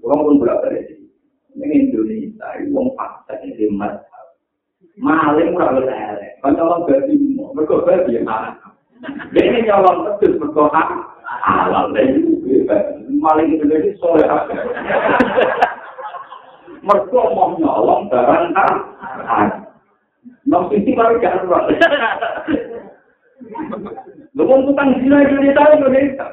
[0.03, 0.83] orang pun berapa balik.
[1.55, 4.03] Ini Indonesia, uang fakta ini mas.
[4.99, 6.27] Maling murah berlele.
[6.43, 7.15] Kan orang berarti,
[7.55, 8.66] mereka berarti ya malah.
[9.37, 10.81] Ini nyolong betul, mereka
[11.45, 11.93] halal.
[13.17, 14.25] maling Indonesia soleh.
[16.85, 18.73] Mereka mau nyolong barang kan.
[20.71, 21.59] Sisi baru jangan lupa.
[24.37, 26.27] Lu mau tukang zina Indonesia Indonesia.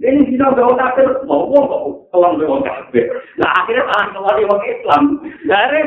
[0.00, 3.04] Ini zina bawa kafir, mau kok kelam bawa kafir.
[3.36, 5.02] Nah akhirnya malah keluar di orang Islam.
[5.46, 5.80] Dari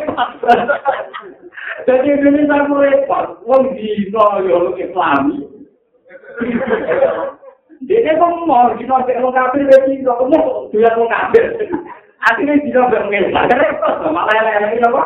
[1.83, 3.41] Jadi Indonesia mulai repot.
[3.43, 5.52] Wong zina ya Islam.
[7.83, 10.39] Dene kok mau kita nek wong kafir wis iso ketemu
[10.71, 11.45] dia wong kafir.
[12.23, 13.27] Atine dino ben ngene.
[13.35, 15.03] Malah malah ngene iki lho.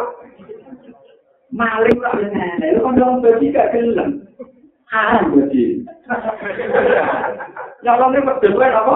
[1.58, 2.78] Maling kok ngene.
[2.78, 4.10] Lu kok dong berarti gak gelem.
[4.94, 5.82] Haram berarti.
[7.82, 8.96] Ya lha nek metu kuwi apa?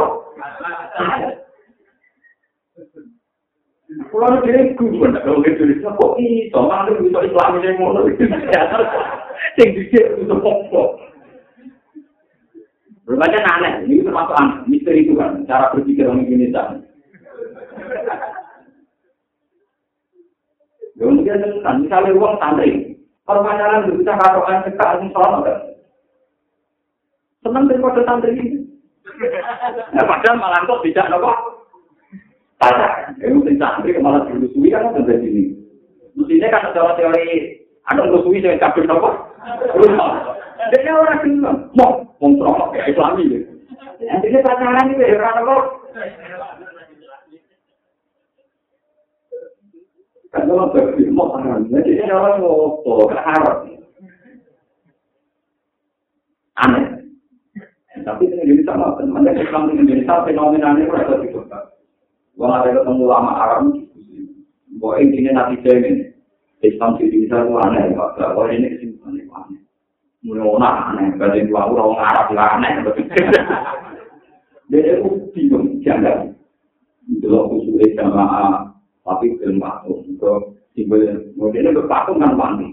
[4.14, 8.06] Kulo nek dene kudu nek wong iki tulis kok iso malah iso iklan ngene ngono.
[9.58, 11.11] Sing dicek iso kok.
[13.02, 16.80] Berbagai aneh, ini termasuk aneh, misteri itu kan, cara berpikir orang Indonesia.
[21.02, 22.94] Ya mungkin misalnya uang santri,
[23.26, 25.40] kalau pacaran bisa katokan cekak, ini selama
[27.42, 28.70] Senang daripada santri ini.
[29.98, 31.34] Nah, padahal malah kok tidak nopo.
[32.62, 35.44] Tata, itu di santri malah dilusui kan ada di sini.
[36.14, 37.58] Mestinya kan ada teori
[37.90, 39.10] ada lusui yang kabel nopo.
[40.70, 43.40] Dia orang bilang, mau wong tro kayak Islam ini.
[44.06, 45.64] Nanti dia pacaran ini beda kok.
[50.32, 53.66] Kan kalau pergi mau pacaran, nanti dia orang mau to harap.
[56.62, 56.86] Aneh.
[58.02, 59.26] Tapi ini jadi sama, teman.
[59.26, 61.38] Jadi Islam ini jadi sama fenomena ini pernah terjadi.
[62.38, 63.64] Gua nggak ada ketemu lama Arab.
[64.82, 66.10] Gua ingin nanti jadi
[66.66, 68.18] Islam jadi misalnya aneh, Pak.
[68.50, 68.81] Ini
[70.22, 72.72] Orang aneh, berarti dua orang Arab itu aneh.
[74.70, 76.30] Jadi aku bingung, jangan.
[77.10, 78.70] Dulu khususnya jamaah,
[79.02, 80.06] tapi belum patung.
[80.06, 81.02] Untuk simbol,
[81.34, 82.70] kemudian itu patung kan panik.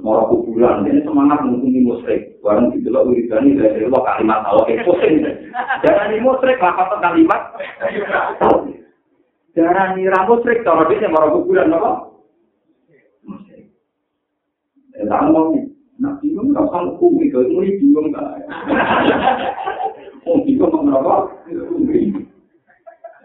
[0.00, 2.40] Moro kuburan, ini semangat menghubungi musrik.
[2.40, 5.20] Barang di delok wiridani dari Allah kalimat Allah yang pusing.
[5.84, 7.42] Jangan ini musrik, apa kalimat?
[9.52, 12.08] Jangan ini musrik, kalau dia moro kuburan, apa?
[14.98, 15.54] Ya, mau
[15.98, 18.38] Nah, bingung nggak usah hukum itu, ini bingung nggak?
[20.30, 21.16] Oh, bingung nggak berapa?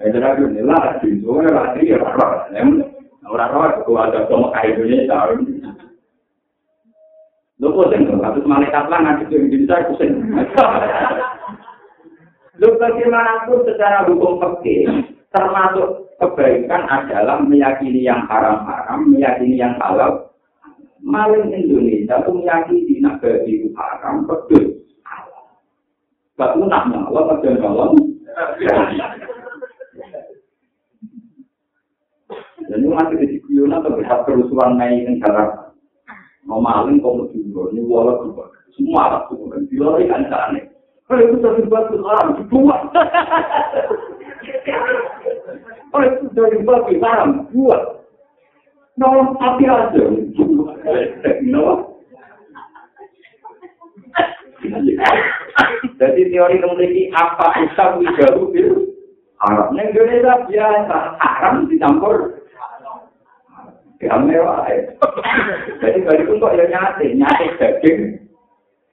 [0.02, 2.82] Ya, jadi aku nilai, bingung nggak lagi ya, orang-orang.
[3.30, 5.38] Orang-orang, aku ada sama kayak Indonesia.
[7.62, 10.14] Lho pusing lho, habis malaikat lah ngadep di Indonesia pusing.
[12.58, 20.23] Lho bagaimanapun secara hukum fikih termasuk kebaikan adalah meyakini yang haram-haram, meyakini yang halal.
[21.04, 24.80] maling Indonesia itu meyakini di negara itu haram betul.
[26.34, 27.92] Batu nak nyalon, tapi yang nyalon.
[32.64, 35.78] Dan ini masih di Cikuyuna, tapi saat kerusuhan Mei ini sekarang.
[36.50, 38.50] Mau maling, kok mau jumbo, ini wala juga.
[38.74, 39.62] Semua anak tuh, kan?
[39.70, 40.64] Bila ini kan jalan, ya.
[41.22, 42.82] itu dari batu haram, dibuat.
[45.94, 48.03] Oh, itu dari batu haram, dibuat.
[48.98, 50.04] Nolong api aja.
[51.44, 51.94] No
[56.00, 58.96] jadi teori memiliki apa usah wijaru itu
[59.44, 59.76] haram.
[59.76, 62.40] Indonesia biasa haram dicampur.
[64.04, 64.68] Ya mewah.
[65.80, 68.20] Jadi balik pun kok ya nyate, nyate daging,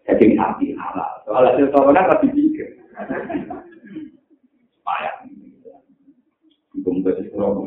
[0.06, 1.10] daging sapi halal.
[1.26, 2.68] Soal hasil tokonan lebih pikir.
[4.86, 5.14] Payah.
[6.78, 7.66] Hukum betul kurang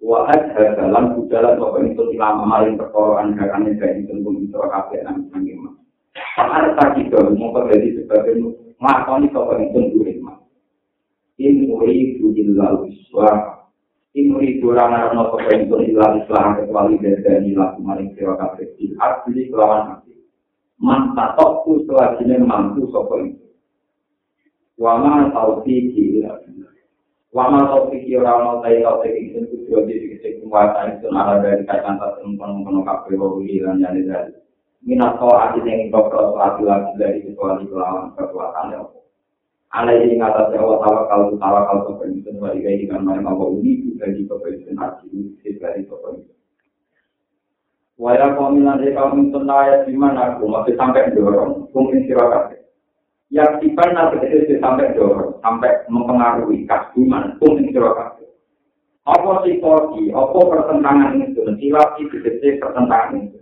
[0.00, 5.28] Wahat hadalan budalan bahwa ini itu tidak memalin perkoroan dan tidak ditentung itu akhirnya nanti
[5.28, 5.76] sanggih mah.
[6.40, 8.40] Pakar tadi baru mau terjadi sebagai
[8.80, 10.40] makoni bahwa ini tentu hikmah.
[11.36, 13.68] Imuri budilal iswah.
[14.16, 18.72] Imuri durang arno bahwa ini tentu ilal iswah kecuali dan ilal kemarin kira kafe.
[18.80, 20.16] Ini kelawan nanti.
[20.80, 23.52] Mantatokku selajine mampu sopoh itu.
[24.80, 26.40] Wama tau tiki ilal.
[27.30, 31.38] Taufiki ila Wama taufiki ora ono tai taufiki sing kudu di sing kuwasa itu ala
[31.38, 32.38] dari kaitan wong
[33.62, 34.32] lan jane dari.
[34.82, 38.82] Minat kau kok lagi lagi dari kecuali kekuatan ya.
[39.70, 42.90] Ini ngata tawa kalau tawa kalau itu wa ika ini
[43.86, 45.94] juga di itu ini dari itu.
[48.00, 51.68] Waya kominan dari kaum itu naya di mana aku masih sampai dorong
[52.08, 52.59] sirokat.
[53.30, 54.26] Yang tiba nanti
[54.58, 58.18] sampai dorong sampai mempengaruhi kasuman mungkin sirokat.
[59.06, 60.10] Apa koki?
[60.10, 61.46] Apa pertentangan itu?
[61.58, 62.18] Silat itu
[62.58, 63.38] pertentangan itu.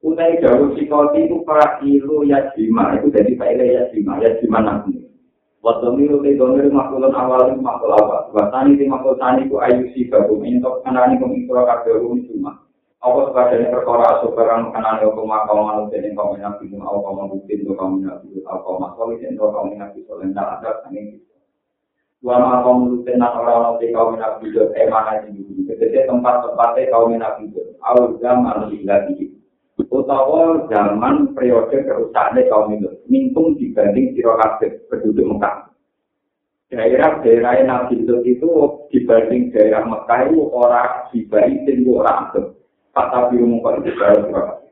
[0.00, 4.64] Utai jauh psikoti itu para ilu ya jima itu jadi pak ya jima ya jima
[4.64, 4.96] nanti.
[5.60, 8.32] Waktu milu te domir makulun awal itu makul apa?
[8.32, 12.64] Bahasani ti makul tani ku ayu si babu mintok kanani ku mingsura kabeh rum cuma.
[13.00, 17.64] Apa sebagainya perkara superang kanani ku makau manut dan kau minabi mu au kau mabutin
[17.64, 21.16] tu kau minabi au kau masoli dan tu kau minabi solen tak ada kani.
[22.20, 25.64] Wa ma kau mulut nak orang orang kau minabi tu eh mana di bumi.
[25.64, 29.40] Ketika tempat-tempatnya kau minabi tu au zaman lagi
[29.88, 35.72] utawa zaman periode kerusakan kaum itu mintung dibanding sirokabeh penduduk Mekah.
[36.70, 38.46] Daerah-daerah Nabi Lut itu
[38.94, 42.42] dibanding daerah Mekah itu orang dibanding tinggi orang itu.
[43.08, 44.70] tapi umum kalau di dalam surah kafir.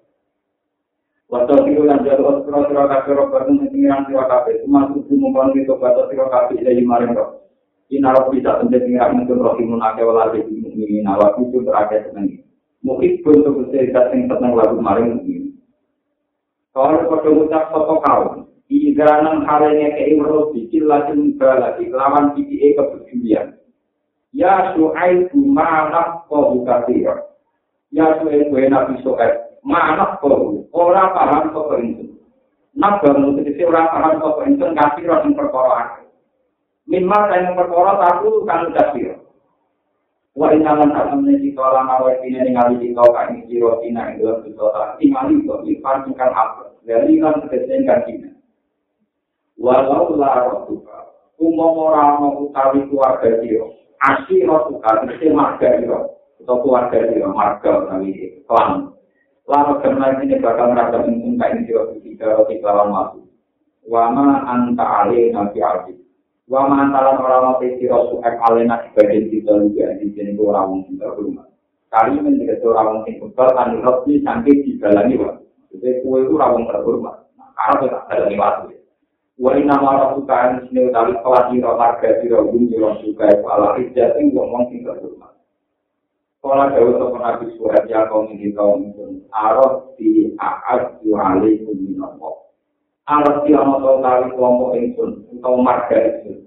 [1.29, 5.17] Waktu itu yang jatuh surah surah kafir roh baru mengingat surah kafir itu masuk di
[5.17, 7.49] umum kalau itu kata surah kafir dari maring roh.
[7.89, 11.65] Ina roh bisa menjadi mengingat mungkin roh imun akeh walau di umum ini nawa itu
[11.65, 12.45] terakhir seneng.
[12.85, 15.51] Mungkin pun tuh bercerita tentang tentang lagu maring ini.
[16.77, 18.23] Kalau pada mutak foto kau,
[18.69, 21.57] Izanan harinya keimroh bikin lagi muka
[21.89, 23.57] lawan PPA kepedulian.
[24.37, 26.69] Ya suai bumanak kau.
[27.95, 29.21] ya suwe kue nabi soek
[29.65, 32.09] mana kau ora paham kau perintah
[32.77, 35.89] nabi mungkin ora paham kau perintah kasih roh perkara perkorohan
[36.89, 39.17] minimal saya yang satu kan kasih
[40.39, 44.15] Wah ini nangan tak menjadi kalau nawar ini ningali di kau kan ini jiro tina
[44.15, 48.31] yang dalam itu tak tinggali itu ipan bukan apa dari kan sedesain gantinya.
[49.59, 50.79] Walau lah roh
[51.39, 56.18] umum orang mau utawi keluarga jiro asih roh tuka mesti marga jiro
[56.49, 58.89] atau keluarga dia marga utawi klan
[59.45, 63.29] lalu karena ini bakal merasa untung kain jiro ketika roti lawan masuk
[63.85, 66.01] wama anta alih nabi alih
[66.49, 70.97] wa mantalan ora ana sira suek alena dibanding kita juga di sini ora wong sing
[70.97, 71.53] terhormat
[71.93, 75.37] kali menjadi ora wong sing kebal kan roti sampai dibalani wa
[75.69, 77.29] jadi kue itu ora wong terhormat
[77.61, 78.69] karena kita dalani waktu
[79.37, 84.17] wa inna ma rasukan sini utawi kelas sira marga sira bumi sira suka ala ijat
[84.17, 85.38] ing wong sing terhormat
[86.39, 91.99] Kala jauh sopan Nabi Suhaib ya kau ini kau mungkin Arot di a'ad yu'alai kumi
[91.99, 92.55] nopo
[93.11, 96.47] Arot di a'ad yu'alai kumi nopo utawa marga itu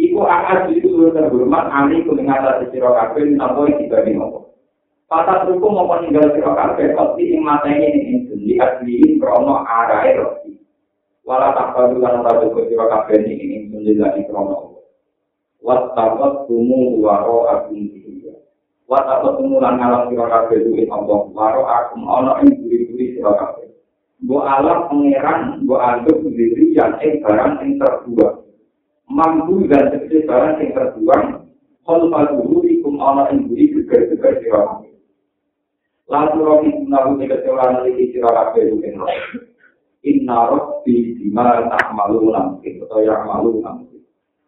[0.00, 3.68] Iku a'ad itu sudah terhormat Ani kumi ngata di sirokabe Nopo.
[3.68, 4.56] Yang tiba di nopo
[5.04, 10.56] Pasal suku kabeh meninggal ing Kau di mata ini ingin Lihat diin krono arai roti.
[11.28, 14.80] Wala tak baru lana tabu ke kabeh Ini ingin sendiri lagi krono
[15.60, 18.00] Wattabat kumu waro agung
[18.90, 23.70] wata pertemuan alam sira kabeh duwe apa waro aku ana ing duri-duri sira kabeh.
[24.26, 28.42] Bo alam pangeran bo anggap diri yang ing barang ing terbuang.
[29.06, 31.24] Mampu dan sekece barang ing terbuang
[31.86, 34.92] kalau pada duri kum ana ing duri geger-geger sira kabeh.
[36.10, 38.90] Lalu roki nabu ing kecelaan iki sira kabeh duwe
[40.00, 43.84] inna rabbi bima ta'maluna itu ya ma'luna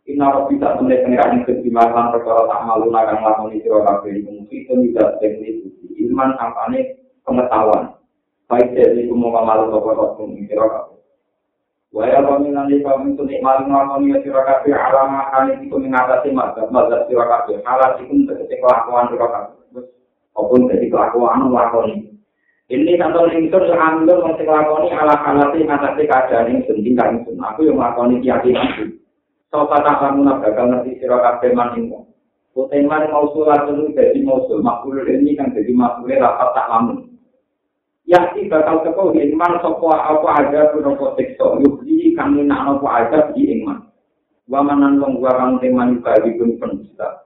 [0.02, 4.26] Inna Rabbi tak menek pengeran itu dimakan perkara tak malu nakan lakon itu rakyat ini
[4.26, 7.94] mungkin itu tidak teknik itu ilman tampaknya pengetahuan.
[8.50, 10.90] Baik jadi itu mau malu toko toko itu rakyat
[11.92, 16.28] Wahai kami nanti kami itu nikmat ngelakon itu rakyat ini alam akan itu kami ngatasi
[16.34, 19.44] mazat mazat itu rakyat ini halat itu terjadi kelakuan itu rakyat
[20.34, 21.86] maupun jadi kelakuan ngelakon
[22.72, 25.18] ini kantor yang itu yang ambil masih ngelakon ini alam
[25.54, 28.98] ngatasi keadaan yang sendiri kan aku yang ngelakon itu
[29.52, 29.58] itu.
[29.60, 32.08] So kata kamu nak bakal ngerti sirakabe manimu.
[32.52, 37.08] Kuteman mausul dulu jadi mausul makhluk ini kan jadi makhluk rapat tak lamun.
[38.04, 43.18] Yaki bakal teko iman sapa apa ada pun apa tekso yuhi kami nak apa ada
[43.32, 43.88] di iman.
[44.48, 47.24] Wa manan wong wa kang teman bagi pun penista.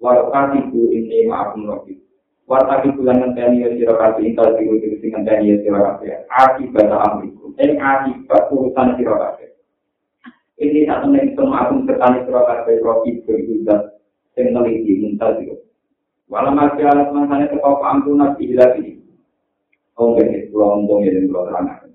[0.00, 0.24] Wa
[0.72, 2.00] ku ini ma'akum rabbi.
[2.48, 6.16] Wa tadi bulan ngenteni ya sira kabeh intal diku sing ngenteni ya sira kabeh.
[6.32, 7.52] Akibat amriku.
[7.60, 9.51] Eh akibat urusan sira kabeh.
[10.60, 13.80] ini satu yang semakin sekali terokat dari roki berhidup
[14.36, 15.56] yang meliti muntah itu.
[16.28, 19.04] Walau masih alat masanya tetap ampun nasi hilang ini.
[20.00, 21.92] Oh, ini pulang-pulang ini pulang terangkan.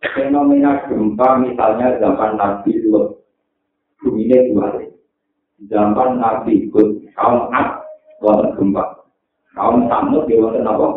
[0.00, 3.20] fenomena gempa misalnya zaman Nabi Lut
[4.00, 4.72] bumi ini dua
[5.68, 7.84] zaman Nabi Lut kaum Ad
[8.24, 8.84] wajah gempa
[9.52, 10.88] kaum Samud dia wajah apa?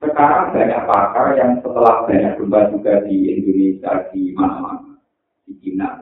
[0.00, 4.96] Sekarang banyak pakar yang setelah banyak gempa juga di Indonesia, di mana-mana.
[5.44, 6.00] di Cina.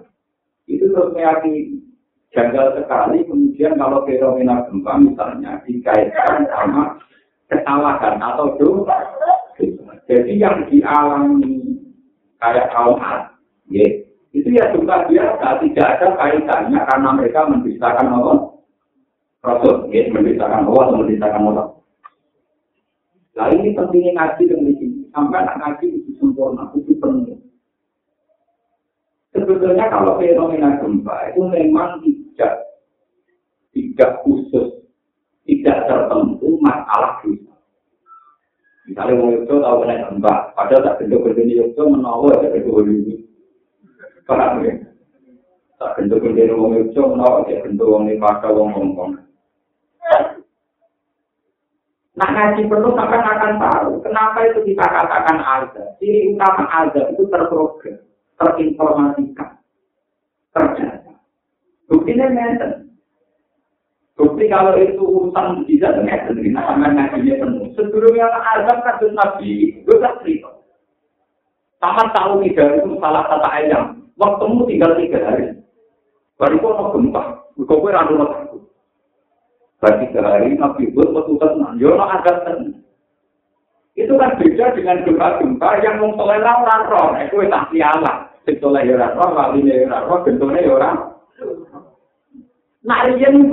[0.70, 1.82] Itu terus meyakini
[2.30, 6.94] janggal sekali kemudian kalau fenomena gempa misalnya dikaitkan sama
[7.50, 8.96] kesalahan atau dosa.
[10.08, 11.84] Jadi yang dialami
[12.40, 13.28] kayak kaum Ad,
[13.68, 13.84] ya,
[14.32, 18.38] itu ya juga biasa, tidak ada kaitannya karena mereka mendustakan Allah.
[19.44, 21.66] Rasul, ya, mendustakan Allah atau mendustakan Allah.
[23.38, 25.06] Nah ini pentingnya ngaji dan sini.
[25.14, 27.38] Sampai anak ngaji itu sempurna, itu penuh.
[29.30, 32.52] Sebetulnya kalau fenomena gempa itu memang tidak
[33.70, 34.82] tidak khusus,
[35.46, 37.54] tidak tertentu masalah dosa.
[38.90, 43.14] Misalnya mau itu tahu kena gempa, padahal tak bentuk berdiri itu menawar dari itu dulu.
[44.26, 44.74] Paham ya?
[45.78, 49.27] Tak bentuk berdiri mau itu menawar dari bentuk wong ini pada wong ngomong.
[52.18, 55.86] Nah ngaji penuh sampai akan tahu kenapa itu kita katakan azab.
[56.02, 58.02] Ciri utama azab itu terprogram,
[58.34, 59.48] terinformasikan,
[60.50, 61.14] terjadi.
[61.86, 62.90] Buktinya ngeten.
[64.18, 67.70] Bukti kalau itu urusan bisa sendiri, nah sama ngajinya penuh.
[67.78, 70.50] Sebelumnya azab kasus Nabi, itu tak cerita.
[71.78, 74.10] Sama tahu tiga itu salah kata ayam.
[74.18, 75.54] Waktumu tinggal tiga hari.
[76.34, 77.22] Baru kok gempa,
[77.54, 78.18] kok gue randu
[79.78, 79.86] aku.
[79.86, 82.82] Baru tiga hari Nabi buat petugas nanjono azab tenang.
[83.98, 87.08] Itu kan beda dengan gempa-gempa yang mau selera orang roh.
[87.18, 88.16] Itu tak sialah.
[88.46, 90.96] Setelah ya orang roh, walinya ya orang roh, bentuknya ya orang.
[92.86, 93.50] Nah, riyen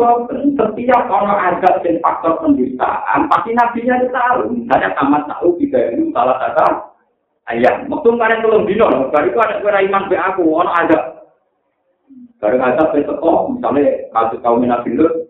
[0.56, 4.54] setiap orang ada dan faktor pendustaan, pasti nabinya itu tahu.
[4.54, 6.94] Misalnya tamat tahu tiga ini salah satu
[7.50, 7.90] ayam.
[7.90, 11.00] Waktu kalian belum dino, baru itu ada kira iman be aku, orang ada.
[12.38, 15.25] Baru ada besok, misalnya kasus kaum lu,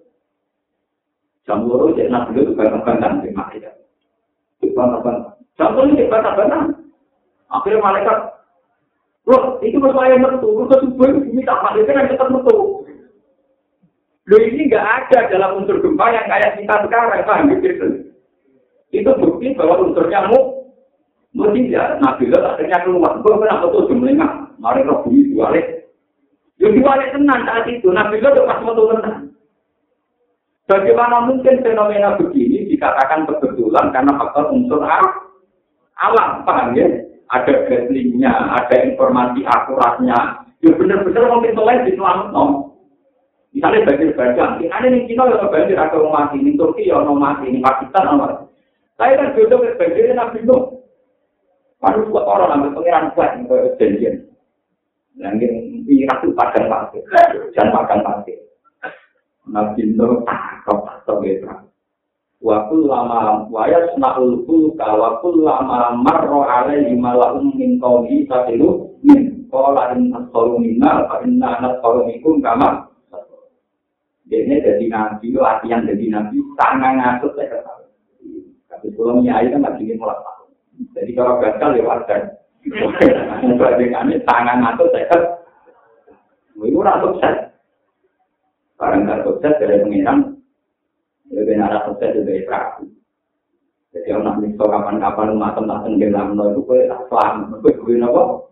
[1.45, 3.71] jam dua jadi nabi juga ngebantan di makia.
[4.65, 5.37] Bantah-bantah.
[5.55, 6.73] Jam dua ini bantah-bantah.
[7.45, 8.17] Akhirnya malaikat,
[9.29, 12.83] loh, itu masalah metu, lu kesubuh, ini tak malaikat yang tetap metu.
[14.25, 18.09] Loh ini nggak ada dalam unsur gempa yang kayak kita sekarang, paham gitu?
[18.89, 20.73] Itu bukti bahwa unsurnya mu,
[21.37, 23.21] mesti ya, nabi lah akhirnya keluar.
[23.21, 24.27] Gue pernah betul jumlahnya,
[24.57, 25.93] mari roh bumi diwalik.
[26.57, 29.24] Yo diwalik tenang saat itu, nabi lah pas betul tenang.
[30.65, 36.89] Bagaimana mungkin fenomena begini dikatakan kebetulan karena faktor unsur alam, paham ya?
[37.29, 40.45] Ada gaslingnya, ada informasi akuratnya.
[40.61, 42.73] Ya benar-benar mungkin selain di selamat, no.
[43.53, 47.47] Misalnya banjir bandang, ini ada di Cina yang banjir ada mati, di Turki ya mati,
[47.47, 48.51] di Pakistan orang
[48.99, 50.83] Saya kan jodoh ke banjir Nabi Nuh.
[51.79, 53.37] Paru buat orang ambil pengiran kuat
[53.79, 54.27] janjian.
[55.15, 55.33] Yang
[55.87, 57.03] ini ratu padang pasir,
[57.55, 58.44] jangan padang pasir.
[59.49, 60.09] nabi itu
[60.65, 61.47] top top itu
[62.41, 68.97] wakul lama wayas nakulku wa lama marro ale lima lalum min kau di saat itu
[69.05, 72.91] min minna lain nasoluminal karena nasolumikum kama.
[74.25, 77.83] Jadi jadi nabi latihan jadi nabi tangan ngasuh saya tahu
[78.67, 80.17] tapi belum nyai kan masih ingin mulai
[80.97, 82.21] jadi kalau gagal lewatkan
[82.65, 85.21] Mungkin kami tangan atau tekan,
[86.57, 87.44] mungkin orang sukses.
[88.75, 90.35] Barang gak sukses dari pengiran,
[91.31, 92.91] lebih nara sukses dari praku.
[93.95, 97.63] Jadi orang nak kapan-kapan matem-matem di dalam itu gue tak selamat.
[97.63, 98.51] Gue gue nopo.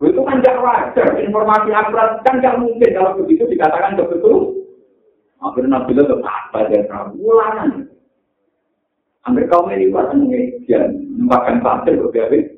[0.00, 4.56] Itu kan tidak wajar, informasi akurat kan tidak mungkin kalau begitu dikatakan betul.
[5.44, 7.84] Akhirnya Nabi itu apa dia tahu ulangan.
[9.28, 10.08] Hampir kaum ini buat
[10.64, 10.88] dia
[11.20, 12.56] makan pasir berbeda.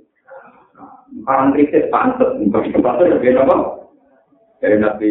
[1.27, 3.57] Orang kritis pantas, makan pasir berbeda apa?
[4.63, 5.11] Dari Nabi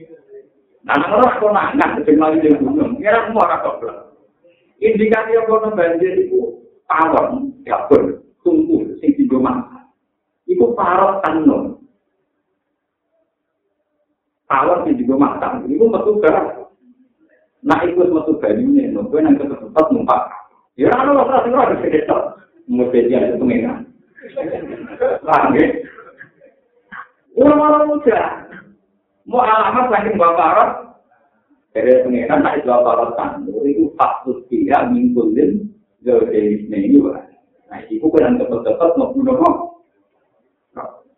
[0.81, 4.17] Nang roh kok nangkat sing mari gunung, kira aku ora goblok.
[4.81, 6.57] Indikasi apa nang banjir iku
[6.89, 9.61] pawon, gabon, tunggu sing di rumah.
[10.49, 11.85] Itu parot tenun.
[14.49, 16.65] Pawon sing di rumah tang, itu metu barang.
[17.61, 20.33] Nah iku metu banyune, nunggu yang kesempat numpak.
[20.81, 22.17] Ya ora ono itu sing ora diceto,
[22.65, 23.85] mesti dia itu pengen.
[25.21, 25.69] Lah nggih.
[27.37, 27.85] Ora malah
[29.31, 30.91] Mau alamat lagi bapak
[31.71, 35.71] dari pengiran tak itu apa kan itu faktus dia mingkulin
[36.03, 36.99] dari ini
[37.71, 39.55] nah itu kan cepet-cepet mau bunuh kok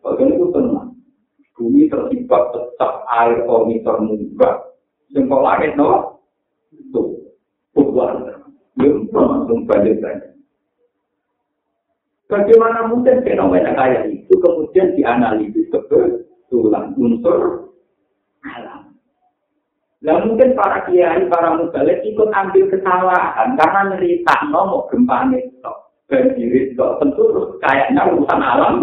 [0.03, 0.89] kalau itu tenang?
[1.55, 4.55] Bumi tertimpa pecah air munggah.
[5.15, 6.19] Yang kau langit no,
[6.91, 7.23] tuh,
[7.71, 8.35] bukan,
[8.75, 10.33] belum langsung balik lagi.
[12.27, 17.72] Bagaimana mungkin fenomena kayak itu kemudian dianalisis kebetulan unsur
[18.43, 18.93] alam.
[20.03, 25.73] Nah mungkin para kiai, para mubalik ikut ambil kesalahan karena cerita nomor gempa itu
[26.11, 27.23] banjir itu tentu
[27.63, 28.75] kayaknya urusan alam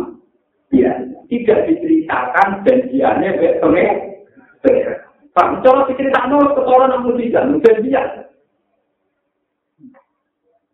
[0.72, 0.96] ya
[1.28, 3.60] tidak diceritakan janjiannya baik
[5.30, 8.08] Pak, kalau diceritakan kesoran namun tidak, janjian.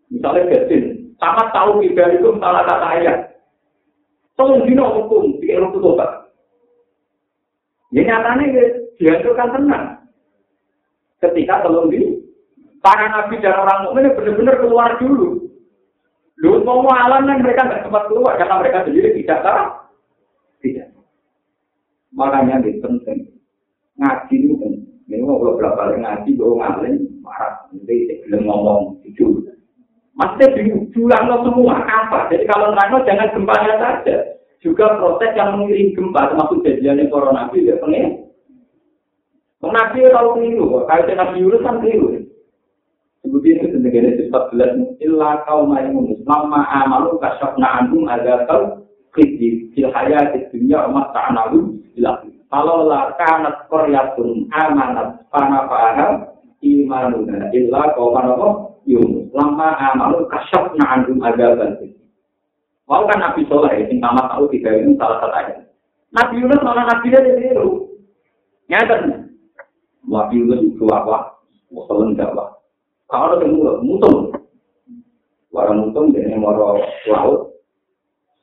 [0.09, 3.19] Misalnya Besin, sama tahu tiga itu salah kata ayat.
[4.33, 6.07] Tolong dino hukum, di Eropa Toba.
[7.95, 8.47] Ya nyatanya
[8.99, 9.85] dihancurkan tenang.
[11.23, 12.03] Ketika tolong di
[12.83, 15.47] para nabi dan orang mukmin benar-benar keluar dulu.
[16.37, 19.67] Lu mau alam kan mereka nggak sempat keluar karena mereka sendiri tidak tahu.
[20.61, 20.89] Tidak.
[22.13, 23.19] Makanya ini penting.
[23.97, 24.73] Ngaji itu kan.
[25.07, 27.71] Ini mau berapa kali ngaji, gue ngalim, marah.
[27.71, 29.39] Nanti belum ngomong, itu.
[30.19, 30.59] Maksudnya
[30.91, 32.27] diulang semua apa?
[32.33, 34.36] Jadi kalau nerangno jangan gempanya saja.
[34.65, 38.27] Juga proses yang mengiring gempa, termasuk kejadiannya corona itu ya pengen.
[39.67, 42.27] Nabi tahu keliru, kalau Nabi Yunus kan keliru.
[43.27, 44.71] Seperti itu sebagai sifat belas
[45.03, 51.11] illa kaum maimun lama amalu kasyafna anhum ada tau kritik fil hayat dunia umat
[51.99, 56.13] bilah kalau la kanat qaryatun amanat pana paham
[56.63, 58.49] imanuna illa kaum apa
[58.87, 61.75] yunus lama amalu kasyafna anhum ada
[62.87, 65.59] Mau kan Nabi Soleh, yang tamat tahu tiga ini salah satu ayat.
[66.15, 67.67] Nabi Yunus malah Nabi dia itu.
[68.71, 69.27] Nyata.
[70.07, 71.43] Nabi Yunus itu apa?
[71.75, 72.63] Wasallam jawab.
[73.11, 74.35] Kalau ada yang mutung,
[75.55, 77.55] warang mutung jadi moro laut,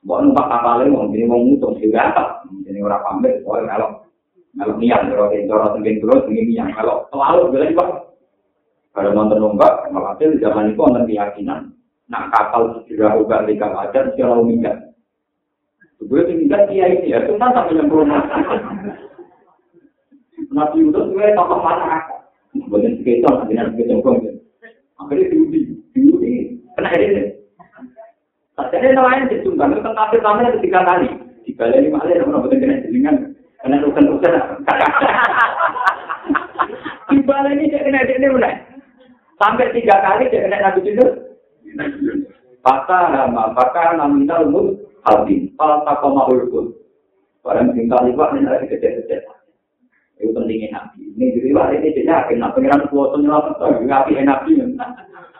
[0.04, 2.44] buat numpak kapalnya mau jadi mau mutung sih apa?
[2.64, 4.08] Jadi orang pamit, soal kalau
[4.56, 7.84] kalau niat kalau di cara tenggen terus ini niat kalau laut bila juga.
[8.94, 11.74] Kalau nonton numpak, malah di zaman itu nonton keyakinan.
[12.08, 14.72] Nah kapal sudah ugal di kapal aja, secara umumnya.
[16.04, 18.12] Gue tinggal dia ini ya, cuma yang belum
[20.52, 22.04] Nabi Yusuf gue tokoh mana?
[22.54, 23.98] Bukan sekitar, nanti nanti kita
[24.94, 27.34] akhirnya diuji, diuji, kena ini.
[28.54, 31.08] Jadi nelayan disumbang, itu kan kafir kami tiga kali.
[31.42, 33.16] Tiga kali lima kali, namun betul kena jelingan,
[33.58, 34.62] kena urusan-urusan.
[37.10, 38.54] Di balai ini dia kena ini mulai.
[39.42, 41.06] Sampai tiga kali dia kena nabi itu.
[42.64, 44.72] Patah nama, patah namina umur
[45.04, 45.52] habis.
[45.60, 46.72] Kalau tak kau mau urut,
[47.44, 49.20] barang tinggal liwat ini lagi kecil-kecil.
[50.16, 51.10] Itu pentingnya nabi.
[51.12, 52.38] Ini jadi wah ini jadi yakin.
[52.38, 54.52] Nah pengiran kuasa nyelamat tuh nabi nabi.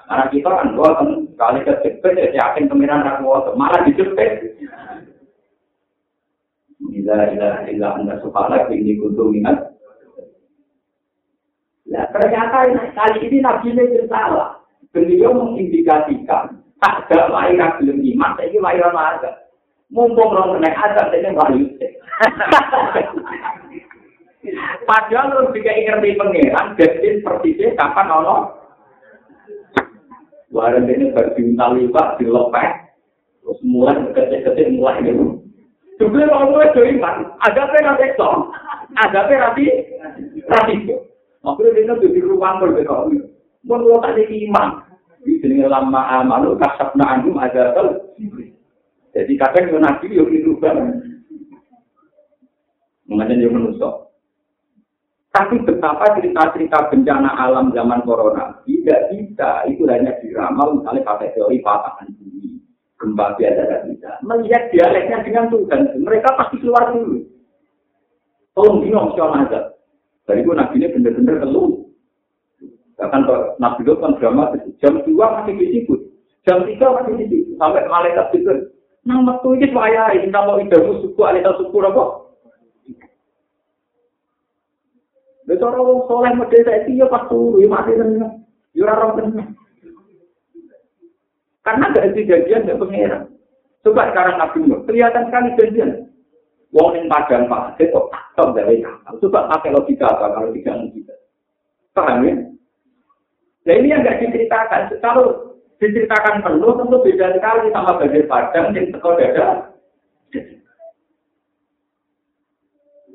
[0.04, 1.02] Karena kita kan kuasa
[1.38, 4.58] kali kecepet ya yakin pengiran kuasa malah dicepet.
[6.92, 9.72] Ila ila ila anda subhanak ini kuntum ingat.
[11.88, 14.63] Nah ternyata kali ini nabi ini salah.
[14.94, 19.50] Beliau mengindikasikan tak ada lahiran belum iman, ini lahiran ada.
[19.90, 21.66] Mumpung orang kena azab, ini wahyu.
[24.84, 28.36] Padahal lu juga ngerti pangeran, jadi persisnya kapan ono.
[30.54, 32.70] Warung ini bagi tali pak dilepek,
[33.42, 35.42] terus mulai kecil-kecil mulai gitu.
[35.98, 37.98] Juga kalau gue iman, ada apa yang
[38.94, 39.64] ada apa rapi,
[40.46, 40.74] rapi.
[41.42, 43.10] Makanya dia tuh di ruang berbeda.
[43.64, 44.20] Mau lo tak
[45.24, 47.72] jadi lama amalu kasab nanggung ada?
[49.14, 51.04] Jadi kadang yang nabi yuk itu banget.
[53.04, 54.04] Mengenai yang menusuk.
[55.34, 61.58] Tapi betapa cerita-cerita bencana alam zaman corona tidak bisa itu hanya diramal misalnya pakai teori
[61.58, 62.62] patahan bumi,
[63.02, 64.10] gempa biasa tidak bisa.
[64.22, 67.18] Melihat dialeknya dengan Tuhan, mereka pasti keluar dulu.
[68.54, 69.60] Tolong bingung siapa aja.
[70.24, 71.83] Dari itu nabi ini benar-benar keluh.
[72.94, 73.22] Bahkan
[73.58, 75.94] nabi itu kan drama jam dua masih di situ,
[76.46, 78.70] jam tiga masih di situ, sampai malaikat itu.
[79.04, 82.04] Nama tuh ini saya ini nama idamu suku alita suku apa?
[85.44, 88.48] Lha cara wong saleh medhe saiki ya pas turu ya mati tenan.
[88.72, 89.44] Ya ora ora.
[91.64, 93.22] Karena gak ada janjian dengan pengeran.
[93.84, 95.90] Coba sekarang Nabi Nuh, kelihatan sekali janjian.
[96.72, 99.20] Wong yang padang pak, kok tak dari kapal.
[99.20, 101.14] Coba pakai logika apa kalau tidak logika.
[101.92, 102.34] Paham ya?
[103.64, 104.92] Nah ini yang nggak diceritakan.
[105.00, 109.48] Kalau diceritakan penuh tentu beda sekali sama bagian padang yang teko dada.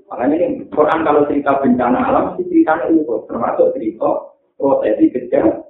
[0.10, 4.10] Makanya ini Quran kalau cerita bencana alam, ceritanya itu termasuk cerita
[4.58, 5.70] prosesi kecil.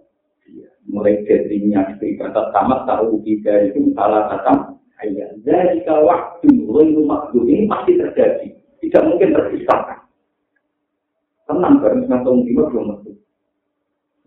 [0.89, 5.43] Mulai dari minyak cerita pertama tahu tiga itu salah satu ayat.
[5.43, 8.47] Dari waktu mulai makhluk ini pasti terjadi.
[8.79, 9.99] tidak mungkin terpisahkan.
[11.51, 13.03] Tenang, bareng senang timur belum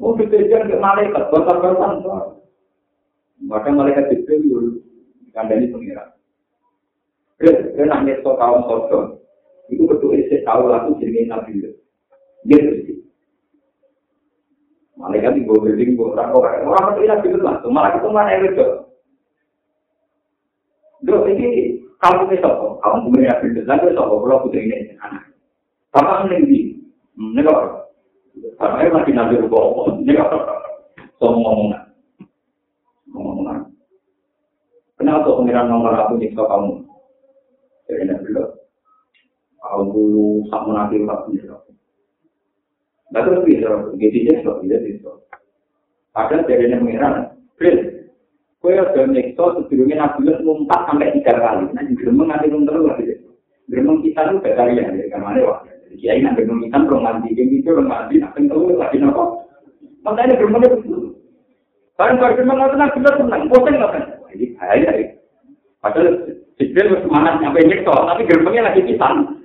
[0.03, 2.03] Oh, dikejar ke malaikat, bakar-bakar.
[3.47, 4.83] Maka malaikat Jibril
[5.31, 6.11] kandani pengiran.
[7.39, 9.19] Dia nak nyetok kaum sorga.
[9.71, 11.59] Itu betul isi tahu laku jenis Nabi.
[12.47, 12.99] Dia bersih.
[14.99, 17.71] Malaikat di bawah building, bawah orang orang betul Nabi itu langsung.
[17.71, 18.67] Malah itu mana yang itu?
[21.03, 23.61] Dua ini kamu ini sopo, kamu Nabi itu.
[23.67, 25.31] Lalu sopo, kalau putri ini anak.
[25.95, 26.79] Bapak ini
[27.13, 27.45] Ini
[28.59, 29.87] Karena ini lagi nanti rupa Allah.
[30.03, 30.39] Ini kata
[31.19, 31.53] Semua
[33.11, 33.55] Semua
[34.99, 36.73] Kenapa kok pengiran nomor aku nih kamu?
[37.91, 38.45] Jadi nanti lo.
[39.63, 40.03] Aku
[40.51, 41.51] sama nanti waktu nih
[43.13, 43.69] Nah terus bisa,
[44.01, 45.21] gitu ya, so, gitu ya, so.
[46.17, 46.89] Ada dari yang
[47.61, 48.09] Bril,
[48.65, 51.69] kue ada nekso sebelumnya nabi lo sampai tiga kali.
[51.77, 53.05] Nah, di gremeng nanti lo terus lagi.
[53.69, 55.72] Gremeng kita lo batalian, ya, karena ada waktu.
[55.99, 59.45] Kiai geremeng kita belum mandi, yang itu belum mandi, nak kental lagi nopo.
[60.03, 61.15] Makanya geremengnya begitu.
[62.01, 64.11] Barang barang geremeng nggak tenang, kita tenang, bosan nggak tenang.
[64.33, 65.07] Ini bahaya ya.
[65.83, 66.09] Padahal
[66.57, 69.17] Jibril semangat nyampe nyekso, tapi geremengnya lagi pisang.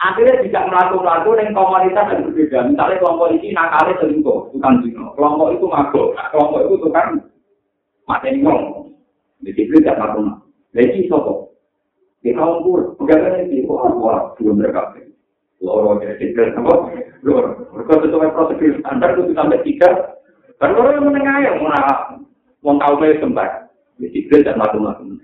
[0.00, 2.58] Akhirnya tidak melakukan-melakukan yang komunitas yang berbeda.
[2.72, 5.12] Misalnya kelompok ini nakalnya selingkuh, tukang zino.
[5.12, 7.08] Kelompok itu mabuk, kelompok itu tukang
[8.08, 8.96] mateni ngomong.
[9.44, 10.40] Di Jibril tidak melakukan.
[10.72, 11.49] Jadi sopo.
[12.20, 14.92] Di kaum pur, pegangannya di wah, wah, belum mereka.
[15.60, 16.92] Loro jadi Jibril, apa?
[17.24, 17.68] Loro.
[17.72, 19.88] Mereka sesuai prosedur standar itu sampai tiga.
[20.60, 22.20] Dan loro yang menengah yang mana
[22.60, 23.50] mau tahu mereka sembah.
[24.00, 25.20] Di Jibril tidak melakukan.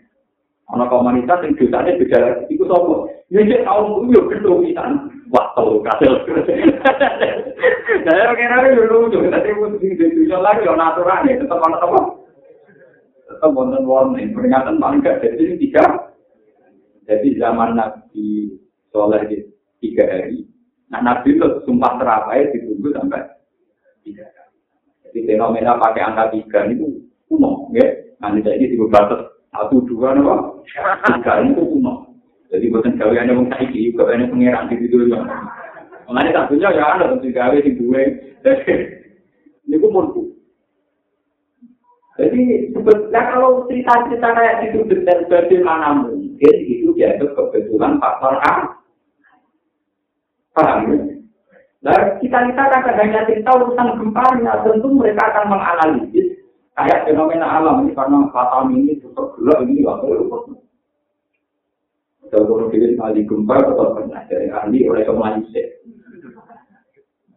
[0.67, 3.07] Ana komunitas yang dosanya beda lagi, itu sopo.
[3.31, 4.85] Ya dia tahu itu ya betul kita.
[5.31, 6.13] Wah, tahu kasil.
[8.07, 12.01] Saya kira itu lucu, tapi mesti dijual lagi, orang aturan ada apa?
[13.27, 16.06] Tetap wonten warning, peringatan paling gak jadi tiga.
[17.07, 18.51] Jadi zaman Nabi
[18.91, 19.39] Soleh di
[19.79, 20.43] tiga hari,
[20.91, 23.23] nah Nabi itu sumpah terapai ditunggu sampai
[24.03, 24.59] tiga hari.
[25.07, 27.87] Jadi fenomena pakai angka tiga itu umum, ya.
[28.19, 32.11] Nanti ini dibatas satu dua nopo tiga itu kuno.
[32.51, 35.21] Jadi bukan gaweannya wong saiki gaweannya pangeran di situ ya.
[36.07, 38.01] Mengenai tak ya ada tentu gawe di dua
[39.67, 40.23] ini ku murku.
[42.17, 44.79] Jadi sebetulnya kalau cerita-cerita kayak itu
[45.29, 48.55] bagaimana mungkin itu dianggap kebetulan faktor A
[50.57, 50.97] paham ya?
[51.85, 56.35] Nah, kita-kita kan hanya cerita urusan gempanya, tentu mereka akan menganalisis
[56.75, 60.57] kayak fenomena alam ini karena fatal ini tetap gelap ini waktu itu.
[62.27, 65.63] Kalau kalau pilih kali gempa tetap pernah dari ahli oleh kemanusia.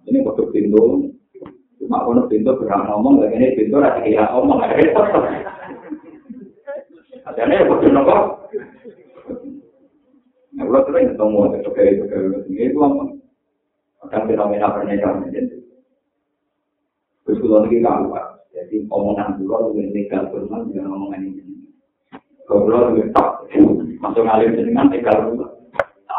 [0.09, 1.13] Ini waktu pintu,
[1.77, 5.07] cuma kalau pintu berang ngomong, ini pintu rasa kayak ngomong, ada repot.
[7.29, 8.17] Adanya ya waktu nopo.
[10.57, 13.03] Nah, kalau sering ketemu, itu kayak itu kayak itu itu apa?
[14.09, 15.57] Kadang fenomena pernyataan itu.
[17.23, 18.09] Terus kalau lagi kamu,
[18.49, 21.69] Jadi omongan dulu lebih legal firman dengan omongan ini.
[22.49, 23.45] Kalau lebih tak
[24.01, 24.89] masuk ngalir dengan.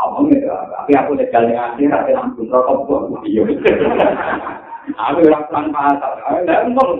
[0.00, 3.44] Omong itu, tapi aku legal yang akhir, aku langsung rokok iya.
[4.96, 6.96] Aku pelan pasar, aku tidak ngomong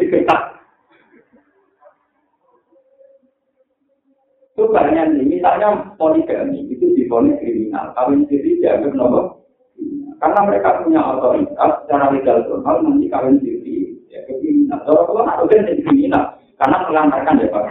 [4.60, 9.40] Itu banyak nih, misalnya poligami itu diponis kriminal, kawin siri dianggap nomor.
[10.20, 14.84] Karena mereka punya otoritas secara legal formal nanti kawin siri ya kriminal.
[14.84, 17.64] Kalau kalau nak udah jadi kriminal, karena melantarkan ya pak.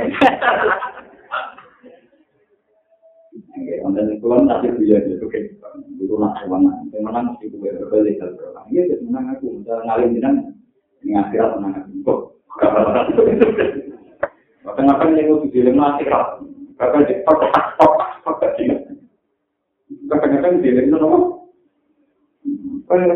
[3.85, 5.45] Konten itu kan nanti dia kayak
[5.93, 8.65] itu nak hewan, yang mana mesti gue berbalik dan berulang.
[8.73, 10.35] Iya, jadi menang aku, misalnya ngalim jenang,
[11.05, 11.93] ini akhirat menang aku.
[12.01, 12.19] Kok?
[14.65, 16.48] Bahkan ngapain yang gue akhirat,
[16.79, 17.15] di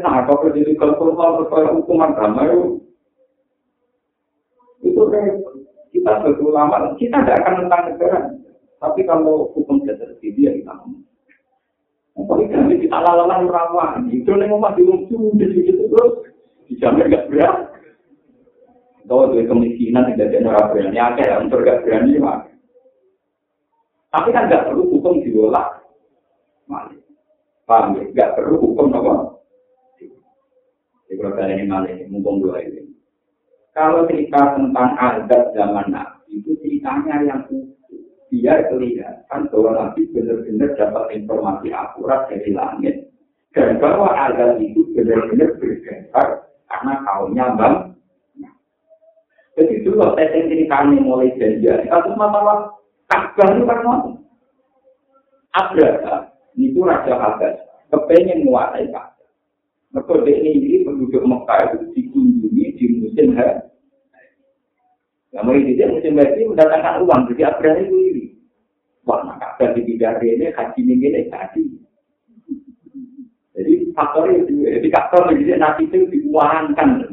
[0.03, 0.27] nah,
[0.77, 0.93] kalau
[1.47, 2.43] kalau hukuman agama
[4.83, 5.25] itu kan
[5.95, 8.19] kita sebagai ulama kita tidak akan tentang negara.
[8.83, 10.73] Tapi kalau hukum tidak terjadi ya kita
[12.13, 13.49] Pokoknya nanti kita lalalan
[14.13, 16.29] itu yang mau di lucu di situ terus
[16.69, 17.73] dijamin gak berat.
[19.09, 22.52] Kalau dari kemiskinan tidak ada orang berani, ada yang gak berani mah.
[24.13, 25.73] Tapi kan gak perlu hukum diolah,
[26.69, 26.93] malah
[27.65, 28.03] paham ya?
[28.13, 29.41] Gak perlu hukum apa?
[31.09, 32.93] Di kalau ini malah mumpung dua ini.
[33.73, 37.41] Kalau cerita tentang adat zaman Nabi itu ceritanya yang.
[38.33, 42.95] Biar kelihatan bahwa Nabi benar-benar dapat informasi akurat dari langit.
[43.53, 47.75] Dan bahwa adat itu benar-benar berdasar karena kaumnya bang.
[49.53, 51.85] Jadi dulu testing ceritanya mulai janjian.
[51.85, 52.73] Satu masalah
[53.13, 53.79] Ka'bah itu kan
[55.53, 56.15] Abraha
[56.57, 57.61] itu raja Habas,
[57.93, 59.29] kepengen menguasai Ka'bah.
[59.93, 63.69] Mereka ini penduduk Mekah itu dikunjungi di musim haji.
[65.33, 68.25] Nah, mulai dia musim haji mendatangkan uang, jadi Abraha itu ini.
[69.05, 71.61] Wah, nak Ka'bah di ini, haji ini, ini, haji.
[73.53, 77.05] Jadi faktor itu, jadi faktor jadi nanti itu diuangkan.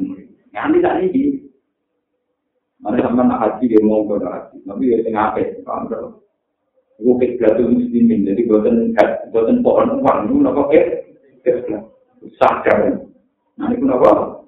[0.49, 1.50] Nanti tak ini.
[2.81, 5.41] Mana sama nak haji dia mau ke haji, tapi ya tengah apa?
[5.61, 6.21] Kalau
[7.01, 8.93] Gue kegagalan muslimin, jadi buatan
[9.33, 11.01] buatan pohon uang itu nopo eh
[12.37, 13.01] sadar.
[13.57, 14.45] Nah itu nopo.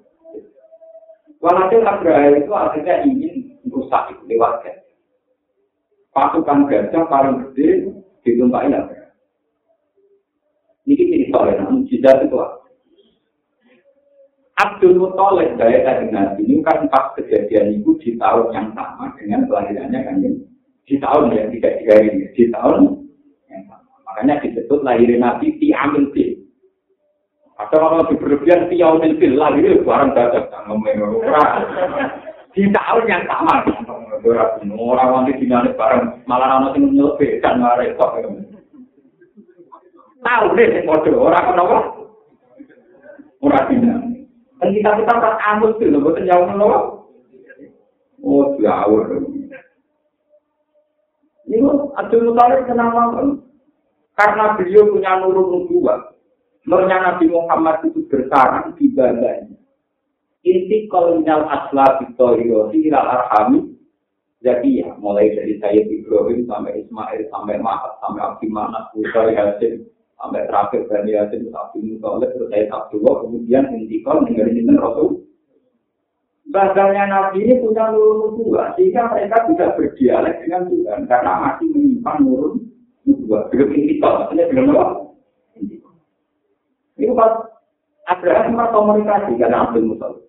[1.42, 4.96] Walhasil Abraha itu akhirnya ingin merusak itu lewat gajah.
[6.14, 7.90] Pasukan gajah paling gede
[8.22, 9.12] ditumpahin Abraha.
[10.86, 12.63] Ini cerita ya, mujizat itu apa?
[14.54, 19.50] Abdul Muthalib dari tadi nanti ini kan pas kejadian itu di tahun yang sama dengan
[19.50, 20.22] kelahirannya kan
[20.84, 23.08] di tahun yang tidak tiga ini, di tahun
[23.48, 23.94] yang sama.
[24.06, 26.38] Makanya disebut lahirin Nabi di Amin Bil.
[27.58, 30.52] Atau kalau di berlebihan di Amin Bil, lahir barang dadak
[32.54, 33.66] Di tahun yang sama.
[34.78, 38.24] Orang wanti dinane bareng malah ana sing nyelebihkan malah repot.
[40.24, 41.78] Tahu deh sing padha ora kenapa.
[43.44, 44.13] Ora dinane.
[44.64, 47.04] Dan kita kita pas amus itu, betul jauh menolak.
[48.24, 49.04] Oh, jauh.
[51.44, 51.60] Ini
[52.00, 53.12] Abdul Muttalib kenapa?
[54.16, 56.16] Karena beliau punya nurun nubuah.
[56.64, 59.52] Nurnya Nabi Muhammad itu bersarang di badannya.
[60.48, 63.68] Inti kolonial asla Victoria ilal arhami.
[64.40, 69.84] Jadi ya, mulai dari saya Ibrahim sampai Ismail, sampai Mahat, sampai Abdi Manat, Bukhari Hasim,
[70.18, 75.24] sampai terakhir Bani Hasim, Abdi Muttalib, saya Abdullah, kemudian inti kol meninggalin Rasul
[76.54, 82.16] Bahasanya Nabi ini punya nurun dua, sehingga mereka tidak berdialek dengan Tuhan, karena masih menyimpan
[82.22, 82.52] nurun
[83.02, 83.50] dua.
[83.50, 85.02] Belum intikal, maksudnya belum apa?
[86.94, 87.32] Ini pas
[88.06, 90.22] Abraham komunikasi karena Abdul Mutalib.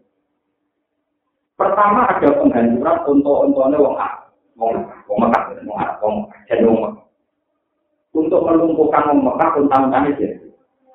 [1.55, 4.09] Pertama ada penghancuran untuk untungnya wong A,
[4.59, 4.75] wong
[5.07, 6.15] wong Mekah, wong Arab, wong
[6.51, 7.04] jadi wong.
[8.15, 10.39] Untuk melumpuhkan Mekah untang-untang itu.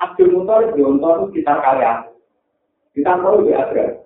[0.01, 2.09] Abdul Mutalib di untuk sekitar kalian.
[2.97, 4.01] Kita tahu di Abraham.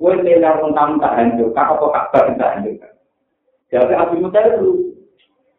[0.00, 2.88] Kue miliar tentang tak hancur, kak apa kabar tak hancur.
[3.68, 4.96] Jadi Abu Musa itu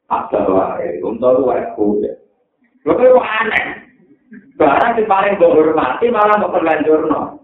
[0.10, 2.10] ada wae, untuk wae kue.
[2.88, 3.86] Lo kue aneh.
[4.58, 5.38] Barang di paling
[5.78, 7.38] mati malah mau terlanjur no.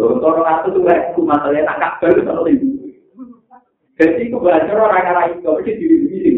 [0.00, 2.85] Orang itu wae ku masalahnya tak kabar itu itu.
[3.96, 6.32] Jadi itu bacor orang kala itu mesti diri sendiri.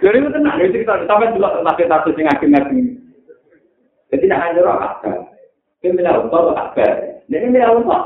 [0.00, 0.56] Jadi itu tenang.
[0.56, 2.96] Jadi kita sampai juga tenang kita harus yang akhirnya ini.
[4.08, 5.12] Jadi tidak hanya orang apa?
[5.84, 6.88] Ini mila umpah atau apa?
[7.28, 8.02] Ini mila umpah.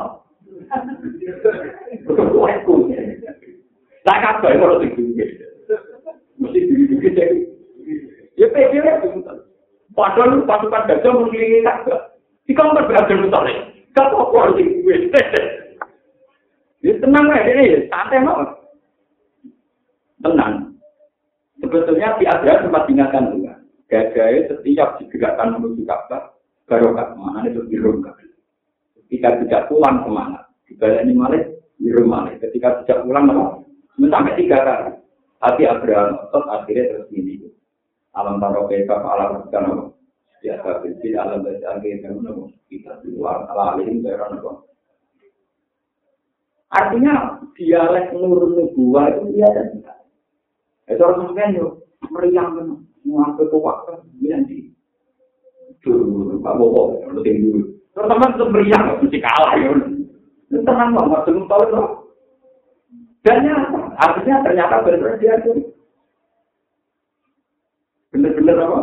[2.11, 2.67] Bukan kuat.
[4.03, 5.29] Tak apa kalau tidur.
[6.43, 7.39] Mesti diri sendiri.
[8.35, 9.23] Ya pikirnya itu.
[9.95, 11.87] Padahal pas-pas baca mungkin ini tak.
[12.51, 13.55] Ikan berbeda dengan tali.
[13.95, 14.59] Kau kok?
[16.81, 18.41] Ya tenang ya ini, santai mau.
[20.25, 20.81] Tenang.
[21.61, 23.53] Sebetulnya di Asia sempat diingatkan juga.
[23.91, 26.33] Gajah setiap digerakkan menuju Ka'bah,
[26.65, 28.17] barokah mana itu dirungkap.
[28.97, 30.47] Ketika tidak pulang semangat.
[30.71, 31.43] Dibalik ini malah
[31.77, 32.31] di rumah.
[32.39, 33.61] Ketika tidak pulang malah
[33.99, 34.93] sampai tiga kali.
[35.41, 37.43] Hati Abraham otot akhirnya terus ini.
[38.15, 39.85] Alam taruh keka alam bukan apa.
[40.41, 42.17] Ya tapi alam dari akhirnya
[42.71, 44.53] kita di luar alim dari apa.
[46.71, 49.95] Artinya dialek nur nubuah itu dia dan kita.
[50.87, 51.73] Itu harus mungkin yuk
[52.11, 52.67] meriang kan,
[53.03, 54.71] mengaku waktu nanti.
[55.81, 59.71] Tuh, Pak Bobo, lu tinggi Teman-teman itu meriah, mesti kalah ya.
[60.51, 61.89] Tenang banget, belum tahu loh.
[63.27, 65.53] Dan nyata, artinya ternyata benar-benar dia itu.
[68.15, 68.81] Benar-benar apa?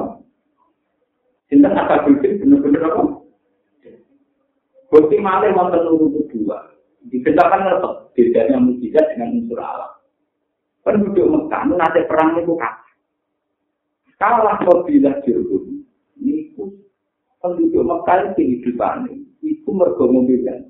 [1.47, 3.03] Cinta kata bukti, benar-benar apa?
[4.91, 6.26] Bukti malah mau tenuru
[7.07, 9.91] Dikenalkan tetap bedanya mujizat dengan unsur alam.
[10.83, 12.83] Penduduk Mekah nanti perang itu kalah.
[14.19, 15.87] Kalah kau bila jirgum.
[16.19, 16.51] Ini
[17.39, 19.07] penduduk Mekah kehidupan
[19.43, 20.67] itu mergo mobilan.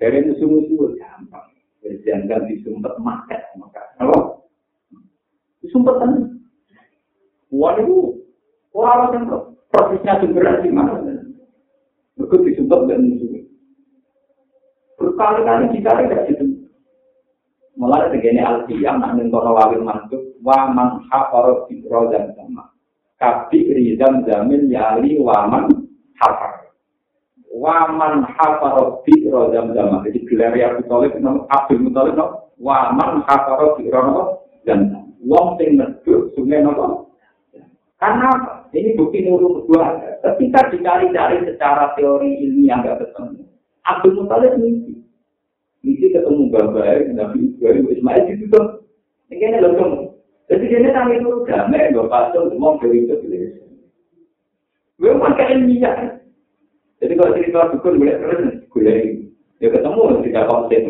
[0.00, 1.46] Dari musuh-musuh gampang.
[1.80, 3.86] Berjangan di sumpet makan Mekah.
[4.02, 4.18] Apa?
[5.62, 6.10] Di sumpet kan.
[7.50, 8.18] Wah itu
[8.74, 9.24] orang yang
[9.70, 11.02] prosesnya sumberan di mana?
[12.18, 13.49] Mergo di sumpet dan musuh.
[15.00, 16.44] Berkali-kali jika ada itu.
[17.80, 22.68] Mulai begini al-qiyam, nak nentono wawin mantuk, wa man hafaro fitro dan sama.
[23.20, 25.68] kabi rizam zamin yali waman
[26.16, 26.72] hafar
[27.52, 31.20] waman hafar bi rozam zaman jadi gelar ya Muthalib
[31.52, 37.12] Abdul Muthalib no waman hafar bi rozam zaman Wong sing medhuk sungai nopo?
[38.00, 38.32] Karena
[38.72, 40.00] ini bukti nurul kedua.
[40.24, 43.44] Ketika dicari-cari secara teori ilmiah nggak ketemu.
[43.88, 45.00] Abdul Muttalib mimpi.
[45.80, 48.60] Mimpi ketemu gambar Nabi Ibrahim Ismail itu situ.
[49.30, 50.00] Ini lho kamu.
[50.50, 53.54] Jadi ini kami itu damai, gak pasal, cuma beri itu beres.
[54.98, 56.26] Gue mau pakai minyak.
[56.98, 59.12] Jadi kalau cerita dukun boleh keren, gue lagi.
[59.62, 60.84] Ya ketemu, tidak konsen.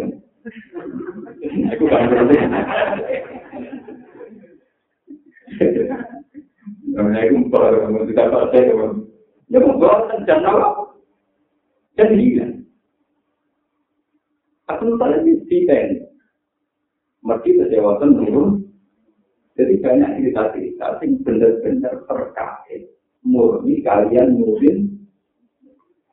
[1.76, 2.36] Aku gak ngerti.
[6.96, 8.66] Namanya itu empat, kamu tidak konsen.
[9.52, 10.74] Ya mau bawa, jangan nolak.
[12.00, 12.49] Jadi hilang.
[14.70, 15.98] Aku lupa lagi di pen.
[17.26, 18.48] Mereka kesewatan turun.
[19.59, 22.82] Jadi banyak cerita-cerita yang benar-benar terkait.
[23.20, 25.01] Murni kalian nurin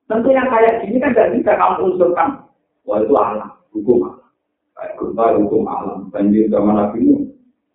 [0.08, 2.48] Tentu yang kayak gini kan tidak bisa kamu unsurkan.
[2.88, 4.32] Wah itu alam, hukum alam.
[4.72, 7.28] Kayak gempa hukum alam, banjir zaman Nabi Nuh.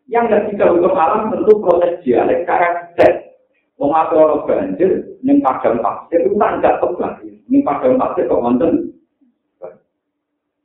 [0.09, 3.37] Yang tidak bisa hukum alam tentu proses dialek karakter.
[3.77, 7.13] Orang banjir, yang padang pasir itu kan tidak tebak.
[7.25, 8.92] Ini padang pasir kok nonton.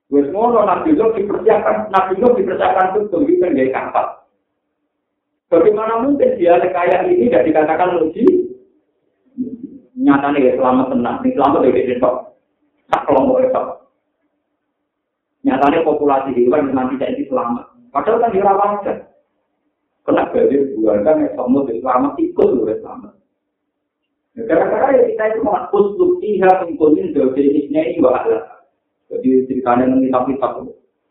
[0.08, 4.24] Wes ngono Nabi Nuh dipersiapkan, Nabi Nuh dipersiapkan betul di tenggai kapal.
[5.52, 8.48] Bagaimana mungkin dialek kayak ini tidak dikatakan logis?
[9.98, 12.12] nyatane ya selamat tenang, ini selamat ya itu
[12.88, 13.64] tak kelompok itu.
[15.44, 17.66] Nyatane populasi hewan nanti jadi selamat.
[17.92, 18.94] Padahal kan dirawat aja.
[20.08, 23.14] Kena banjir dua kan ya semua selamat ikut juga selamat.
[24.38, 28.57] Gara-gara ya kita itu mau uslub tiha pengkunin dari ini bahaya.
[29.08, 30.60] Jadi ceritanya nanti tapi tak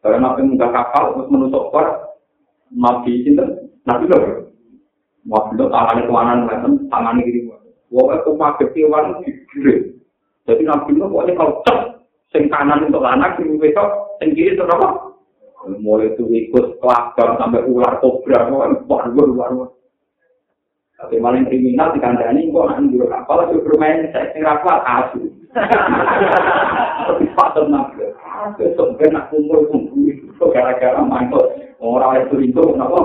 [0.04, 1.86] karena nabi muda kapal terus menusuk kor
[2.70, 3.32] nabi itu
[3.88, 4.52] nabi loh.
[5.26, 6.32] Nabi loh tangannya kemana
[6.92, 7.50] tangannya gini.
[7.90, 9.94] Wong itu pakai kewan kiri.
[10.46, 11.78] Jadi nabi itu pokoknya kalau cek,
[12.30, 14.88] sing kanan untuk anak, sing besok, sing kiri untuk apa?
[15.82, 18.70] Mulai itu ikut kelakar sampai ular kobra, wah
[19.10, 19.75] luar luar.
[20.96, 25.28] Tapi maling kriminal di kandani, kok nanti dulu kapal lagi bermain, saya sing rapat asu.
[27.04, 28.08] Tapi patut nabi.
[28.56, 30.08] Besok ben nak kumpul kumpul,
[30.52, 33.00] gara-gara main kok orang itu itu kenapa?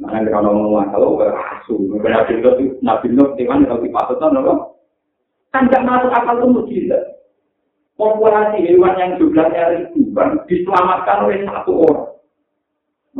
[0.00, 4.54] Mana kalau ngomong kalau berasu, nabi itu nabi itu timan kalau dipatutkan apa?
[5.52, 7.04] Kan tidak masuk akal itu mujizat.
[8.00, 12.19] Populasi hewan yang jumlahnya ribuan diselamatkan oleh satu orang.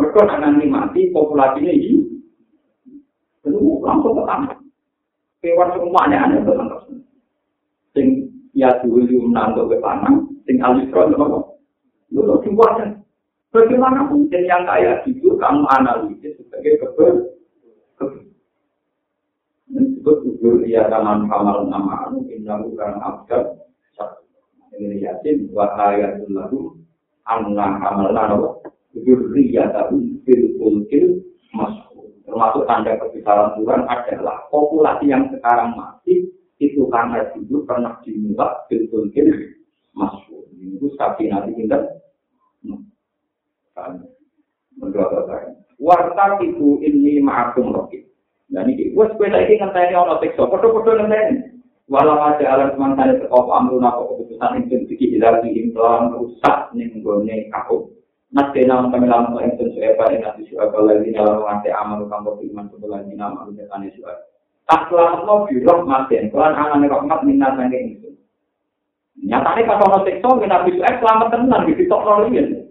[0.01, 2.01] Mereka nanti mati populasinya ini,
[3.45, 4.57] itu langsung ke tanah.
[5.45, 6.81] Semuanya ada ke tanah.
[7.93, 8.07] Sing
[8.57, 11.39] ya dulu menantuk ke tanah, sing alisron apa?
[12.11, 13.01] Lalu dibuatkan
[13.51, 17.35] Bagaimana mungkin yang kayak gitu kamu analisis sebagai kebel?
[19.67, 23.59] Ini disebut ujur dia taman kamal nama anu indah bukan abjad.
[24.71, 26.79] Ini yakin wahaya lalu
[27.27, 28.55] anna kamal nama
[28.95, 31.23] dia tahu fil ulkil
[31.55, 32.11] masuk.
[32.27, 36.31] Termasuk tanda kebesaran Tuhan adalah populasi yang sekarang masih
[36.61, 39.29] itu karena dulu pernah dimulai fil ulkil
[39.95, 40.47] masuk.
[40.59, 41.79] Ini itu sapi nanti kita
[45.81, 48.05] Warta itu ini ma'akum roki.
[48.51, 51.57] Dan ini, gue sepeda ini ngenteni ono tekso, podo-podo ngenteni.
[51.91, 56.71] Walau ada alam semantan itu kau amrun apa keputusan itu segi hilang di implan rusak
[56.71, 57.17] gue
[57.51, 57.91] aku.
[58.31, 62.23] nate nang pangalam ko ento sa epa ina di su lagi dalam mate amal kang
[62.31, 63.83] iman tu bulan dina amal de kan
[64.71, 68.15] Tak ai akhla mo bi rahmat en kan angane rahmat minna sangge itu
[69.27, 72.71] nyata ni kata hotek to ngena bi su selamat tenan di tok ro riyen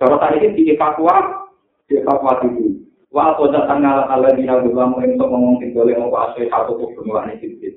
[0.00, 1.44] cara tadi ki di fatwa
[1.84, 2.80] di fatwa itu
[3.12, 6.80] wa apa da tanggal ala dina gua mo ento ngomong ki boleh mo asoi satu
[6.80, 7.76] ko semua ni sikit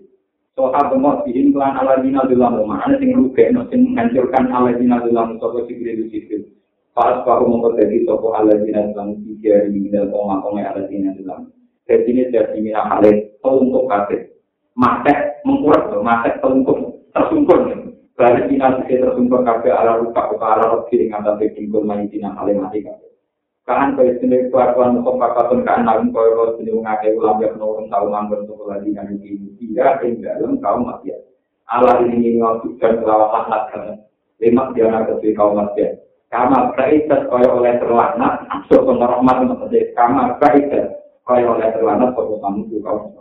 [0.55, 4.71] so ha bemo bihin kan ala dina dulu mana sing rugi no sing ngancurkan ala
[4.79, 6.60] dina dulu mo sikit sikit
[6.91, 11.23] Pas kau mau terjadi sopo ala nabi kamu tiga di dalam koma koma ala nabi
[11.23, 11.47] kamu.
[11.87, 14.31] Jadi ini jadi minyak halik untuk kasih.
[14.75, 17.91] Mate mengkuat, mate untuk tersungkur.
[18.15, 22.35] Balik dina sisi tersumber kafe ala ruka uka ala roki dengan tante kingkul main dina
[22.37, 23.07] kali mati kafe.
[23.65, 27.87] Kahan kaya sini kelakuan mukom pakatun kaan nalun kaya ros sini mengakai ulang biak nurun
[27.89, 29.57] tau manggon untuk lagi dengan ini.
[29.57, 31.19] Tidak dalam kaum masyarakat.
[31.71, 34.03] Ala ini ngawut dan kelawat laknat
[34.41, 36.10] Lima diana kesui kaum masyarakat.
[36.31, 38.47] Kama baitat kaya oleh terlaknat.
[38.71, 39.91] So pemerahmat maksudnya.
[39.93, 42.15] Kama baitat kaya oleh terlaknat.
[42.15, 43.20] Sopo tamu kaum